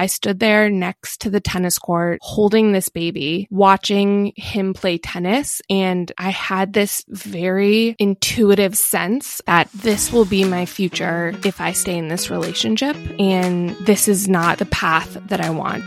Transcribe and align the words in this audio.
I 0.00 0.06
stood 0.06 0.38
there 0.38 0.70
next 0.70 1.20
to 1.20 1.30
the 1.30 1.40
tennis 1.42 1.78
court 1.78 2.20
holding 2.22 2.72
this 2.72 2.88
baby, 2.88 3.46
watching 3.50 4.32
him 4.34 4.72
play 4.72 4.96
tennis. 4.96 5.60
And 5.68 6.10
I 6.16 6.30
had 6.30 6.72
this 6.72 7.04
very 7.06 7.96
intuitive 7.98 8.78
sense 8.78 9.42
that 9.44 9.70
this 9.74 10.10
will 10.10 10.24
be 10.24 10.42
my 10.44 10.64
future 10.64 11.34
if 11.44 11.60
I 11.60 11.72
stay 11.72 11.98
in 11.98 12.08
this 12.08 12.30
relationship. 12.30 12.96
And 13.18 13.76
this 13.84 14.08
is 14.08 14.26
not 14.26 14.56
the 14.56 14.64
path 14.64 15.18
that 15.26 15.42
I 15.42 15.50
want. 15.50 15.84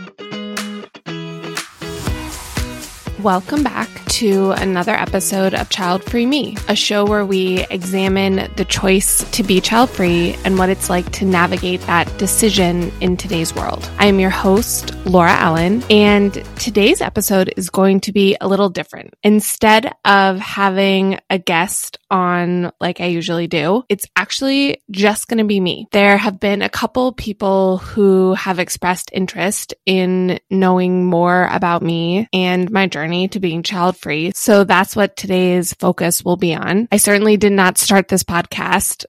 Welcome 3.24 3.62
back 3.62 3.88
to 4.16 4.50
another 4.50 4.92
episode 4.92 5.54
of 5.54 5.70
Child 5.70 6.04
Free 6.04 6.26
Me, 6.26 6.58
a 6.68 6.76
show 6.76 7.06
where 7.06 7.24
we 7.24 7.64
examine 7.70 8.52
the 8.56 8.66
choice 8.66 9.24
to 9.30 9.42
be 9.42 9.62
child 9.62 9.88
free 9.88 10.36
and 10.44 10.58
what 10.58 10.68
it's 10.68 10.90
like 10.90 11.10
to 11.12 11.24
navigate 11.24 11.80
that 11.86 12.06
decision 12.18 12.92
in 13.00 13.16
today's 13.16 13.54
world. 13.54 13.90
I 13.98 14.08
am 14.08 14.20
your 14.20 14.28
host, 14.28 14.94
Laura 15.06 15.30
Allen, 15.32 15.82
and 15.88 16.34
today's 16.56 17.00
episode 17.00 17.50
is 17.56 17.70
going 17.70 18.00
to 18.00 18.12
be 18.12 18.36
a 18.42 18.46
little 18.46 18.68
different. 18.68 19.14
Instead 19.22 19.94
of 20.04 20.38
having 20.38 21.18
a 21.30 21.38
guest 21.38 21.96
on 22.10 22.72
like 22.80 23.00
I 23.00 23.06
usually 23.06 23.46
do, 23.46 23.84
it's 23.88 24.06
actually 24.16 24.82
just 24.90 25.28
going 25.28 25.38
to 25.38 25.44
be 25.44 25.60
me. 25.60 25.86
There 25.92 26.16
have 26.16 26.40
been 26.40 26.62
a 26.62 26.68
couple 26.68 27.12
people 27.12 27.78
who 27.78 28.34
have 28.34 28.58
expressed 28.58 29.10
interest 29.12 29.74
in 29.86 30.38
knowing 30.50 31.04
more 31.04 31.48
about 31.50 31.82
me 31.82 32.28
and 32.32 32.70
my 32.70 32.86
journey 32.86 33.28
to 33.28 33.40
being 33.40 33.62
child 33.62 33.96
free. 33.96 34.32
So 34.34 34.64
that's 34.64 34.96
what 34.96 35.16
today's 35.16 35.72
focus 35.74 36.24
will 36.24 36.36
be 36.36 36.54
on. 36.54 36.88
I 36.90 36.96
certainly 36.96 37.36
did 37.36 37.52
not 37.52 37.78
start 37.78 38.08
this 38.08 38.24
podcast 38.24 39.04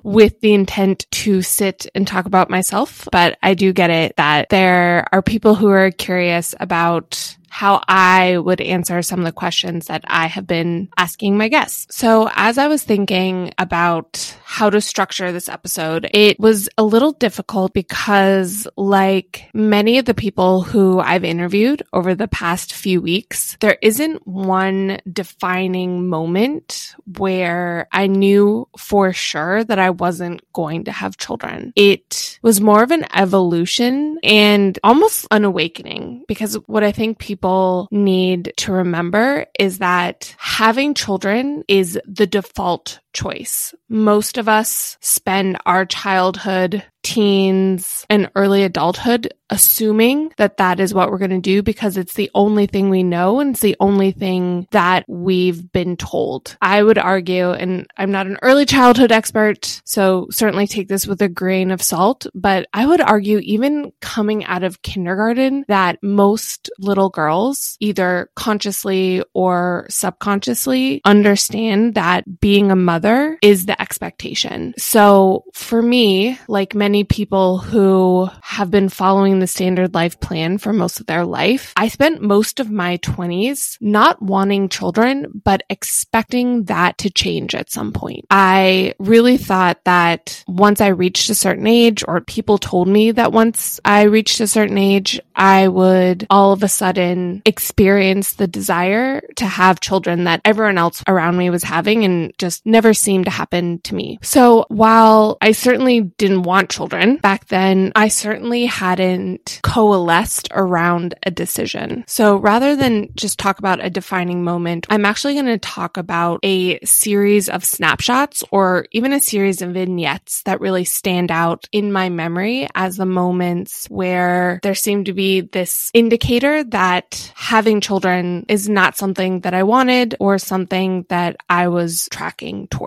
with 0.02 0.40
the 0.40 0.54
intent 0.54 1.06
to 1.10 1.42
sit 1.42 1.86
and 1.94 2.06
talk 2.06 2.26
about 2.26 2.50
myself, 2.50 3.08
but 3.12 3.38
I 3.42 3.54
do 3.54 3.72
get 3.72 3.90
it 3.90 4.16
that 4.16 4.48
there 4.50 5.06
are 5.12 5.22
people 5.22 5.54
who 5.54 5.68
are 5.68 5.90
curious 5.90 6.54
about 6.58 7.36
how 7.50 7.82
I 7.88 8.38
would 8.38 8.60
answer 8.60 9.02
some 9.02 9.18
of 9.18 9.24
the 9.24 9.32
questions 9.32 9.86
that 9.86 10.04
I 10.06 10.28
have 10.28 10.46
been 10.46 10.88
asking 10.96 11.36
my 11.36 11.48
guests. 11.48 11.94
So 11.94 12.30
as 12.34 12.58
I 12.58 12.68
was 12.68 12.84
thinking 12.84 13.52
about 13.58 14.36
how 14.44 14.70
to 14.70 14.80
structure 14.80 15.32
this 15.32 15.48
episode, 15.48 16.08
it 16.14 16.38
was 16.38 16.68
a 16.78 16.84
little 16.84 17.12
difficult 17.12 17.74
because 17.74 18.68
like 18.76 19.50
many 19.52 19.98
of 19.98 20.04
the 20.04 20.14
people 20.14 20.62
who 20.62 21.00
I've 21.00 21.24
interviewed 21.24 21.82
over 21.92 22.14
the 22.14 22.28
past 22.28 22.72
few 22.72 23.02
weeks, 23.02 23.56
there 23.60 23.78
isn't 23.82 24.26
one 24.26 25.00
defining 25.12 26.08
moment 26.08 26.94
where 27.18 27.88
I 27.90 28.06
knew 28.06 28.68
for 28.78 29.12
sure 29.12 29.64
that 29.64 29.78
I 29.80 29.90
wasn't 29.90 30.40
going 30.52 30.84
to 30.84 30.92
have 30.92 31.16
children. 31.16 31.72
It 31.74 32.38
was 32.42 32.60
more 32.60 32.84
of 32.84 32.92
an 32.92 33.06
evolution 33.12 34.20
and 34.22 34.78
almost 34.84 35.26
an 35.32 35.44
awakening 35.44 36.24
because 36.28 36.54
what 36.66 36.84
I 36.84 36.92
think 36.92 37.18
people 37.18 37.39
people 37.40 37.88
need 37.90 38.52
to 38.58 38.70
remember 38.70 39.46
is 39.58 39.78
that 39.78 40.34
having 40.36 40.92
children 40.92 41.64
is 41.68 41.98
the 42.06 42.26
default 42.26 43.00
choice. 43.12 43.74
Most 43.88 44.38
of 44.38 44.48
us 44.48 44.96
spend 45.00 45.58
our 45.66 45.84
childhood 45.84 46.84
teens 47.02 48.04
and 48.10 48.30
early 48.34 48.62
adulthood 48.62 49.32
assuming 49.48 50.32
that 50.36 50.58
that 50.58 50.78
is 50.78 50.94
what 50.94 51.10
we're 51.10 51.18
going 51.18 51.30
to 51.30 51.40
do 51.40 51.60
because 51.62 51.96
it's 51.96 52.14
the 52.14 52.30
only 52.34 52.66
thing 52.66 52.88
we 52.88 53.02
know 53.02 53.40
and 53.40 53.50
it's 53.50 53.60
the 53.60 53.76
only 53.80 54.12
thing 54.12 54.68
that 54.70 55.04
we've 55.08 55.72
been 55.72 55.96
told. 55.96 56.56
I 56.62 56.82
would 56.82 56.98
argue, 56.98 57.50
and 57.50 57.86
I'm 57.96 58.12
not 58.12 58.28
an 58.28 58.38
early 58.42 58.64
childhood 58.64 59.10
expert, 59.10 59.82
so 59.84 60.28
certainly 60.30 60.68
take 60.68 60.86
this 60.86 61.04
with 61.06 61.20
a 61.20 61.28
grain 61.28 61.72
of 61.72 61.82
salt, 61.82 62.26
but 62.32 62.68
I 62.72 62.86
would 62.86 63.00
argue 63.00 63.38
even 63.38 63.92
coming 64.00 64.44
out 64.44 64.62
of 64.62 64.82
kindergarten 64.82 65.64
that 65.66 65.98
most 66.00 66.70
little 66.78 67.10
girls 67.10 67.76
either 67.80 68.30
consciously 68.36 69.24
or 69.34 69.86
subconsciously 69.90 71.00
understand 71.04 71.96
that 71.96 72.40
being 72.40 72.70
a 72.70 72.76
mother 72.76 72.99
is 73.42 73.66
the 73.66 73.80
expectation. 73.80 74.74
So 74.78 75.44
for 75.54 75.82
me, 75.82 76.38
like 76.46 76.74
many 76.74 76.90
many 76.90 77.04
people 77.04 77.58
who 77.58 78.28
have 78.42 78.70
been 78.70 78.88
following 78.88 79.38
the 79.38 79.46
standard 79.46 79.94
life 79.94 80.18
plan 80.18 80.58
for 80.58 80.72
most 80.72 81.00
of 81.00 81.06
their 81.06 81.24
life. 81.24 81.72
I 81.76 81.86
spent 81.88 82.20
most 82.20 82.60
of 82.60 82.68
my 82.68 82.98
20s 82.98 83.78
not 83.80 84.20
wanting 84.20 84.68
children, 84.68 85.40
but 85.44 85.62
expecting 85.70 86.64
that 86.64 86.98
to 86.98 87.08
change 87.08 87.54
at 87.54 87.70
some 87.70 87.92
point. 87.92 88.26
I 88.28 88.94
really 88.98 89.36
thought 89.36 89.84
that 89.84 90.44
once 90.48 90.80
I 90.80 90.88
reached 90.88 91.30
a 91.30 91.34
certain 91.34 91.68
age, 91.68 92.04
or 92.06 92.20
people 92.20 92.58
told 92.58 92.88
me 92.88 93.12
that 93.12 93.32
once 93.32 93.80
I 93.84 94.02
reached 94.02 94.40
a 94.40 94.46
certain 94.46 94.76
age, 94.76 95.20
I 95.36 95.68
would 95.68 96.26
all 96.28 96.52
of 96.52 96.62
a 96.62 96.68
sudden 96.68 97.40
experience 97.46 98.34
the 98.34 98.48
desire 98.48 99.22
to 99.36 99.46
have 99.46 99.80
children 99.80 100.24
that 100.24 100.42
everyone 100.44 100.76
else 100.76 101.02
around 101.06 101.38
me 101.38 101.50
was 101.50 101.62
having 101.62 102.04
and 102.04 102.32
just 102.36 102.66
never 102.66 102.89
seemed 102.94 103.24
to 103.24 103.30
happen 103.30 103.80
to 103.84 103.94
me. 103.94 104.18
So 104.22 104.66
while 104.68 105.38
I 105.40 105.52
certainly 105.52 106.00
didn't 106.00 106.42
want 106.42 106.70
children, 106.70 106.90
children 106.90 107.16
back 107.16 107.46
then, 107.46 107.92
I 107.94 108.08
certainly 108.08 108.66
hadn't 108.66 109.60
coalesced 109.62 110.48
around 110.52 111.14
a 111.22 111.30
decision. 111.30 112.04
So 112.06 112.36
rather 112.36 112.76
than 112.76 113.08
just 113.14 113.38
talk 113.38 113.58
about 113.58 113.84
a 113.84 113.90
defining 113.90 114.42
moment, 114.42 114.86
I'm 114.90 115.04
actually 115.04 115.34
going 115.34 115.46
to 115.46 115.58
talk 115.58 115.96
about 115.96 116.40
a 116.42 116.80
series 116.84 117.48
of 117.48 117.64
snapshots 117.64 118.42
or 118.50 118.86
even 118.92 119.12
a 119.12 119.20
series 119.20 119.62
of 119.62 119.72
vignettes 119.72 120.42
that 120.44 120.60
really 120.60 120.84
stand 120.84 121.30
out 121.30 121.68
in 121.72 121.92
my 121.92 122.08
memory 122.08 122.66
as 122.74 122.96
the 122.96 123.06
moments 123.06 123.86
where 123.86 124.60
there 124.62 124.74
seemed 124.74 125.06
to 125.06 125.12
be 125.12 125.42
this 125.42 125.90
indicator 125.94 126.64
that 126.64 127.32
having 127.34 127.80
children 127.80 128.44
is 128.48 128.68
not 128.68 128.96
something 128.96 129.40
that 129.40 129.54
I 129.54 129.62
wanted 129.62 130.16
or 130.18 130.38
something 130.38 131.06
that 131.08 131.36
I 131.48 131.68
was 131.68 132.08
tracking 132.10 132.68
towards. 132.68 132.79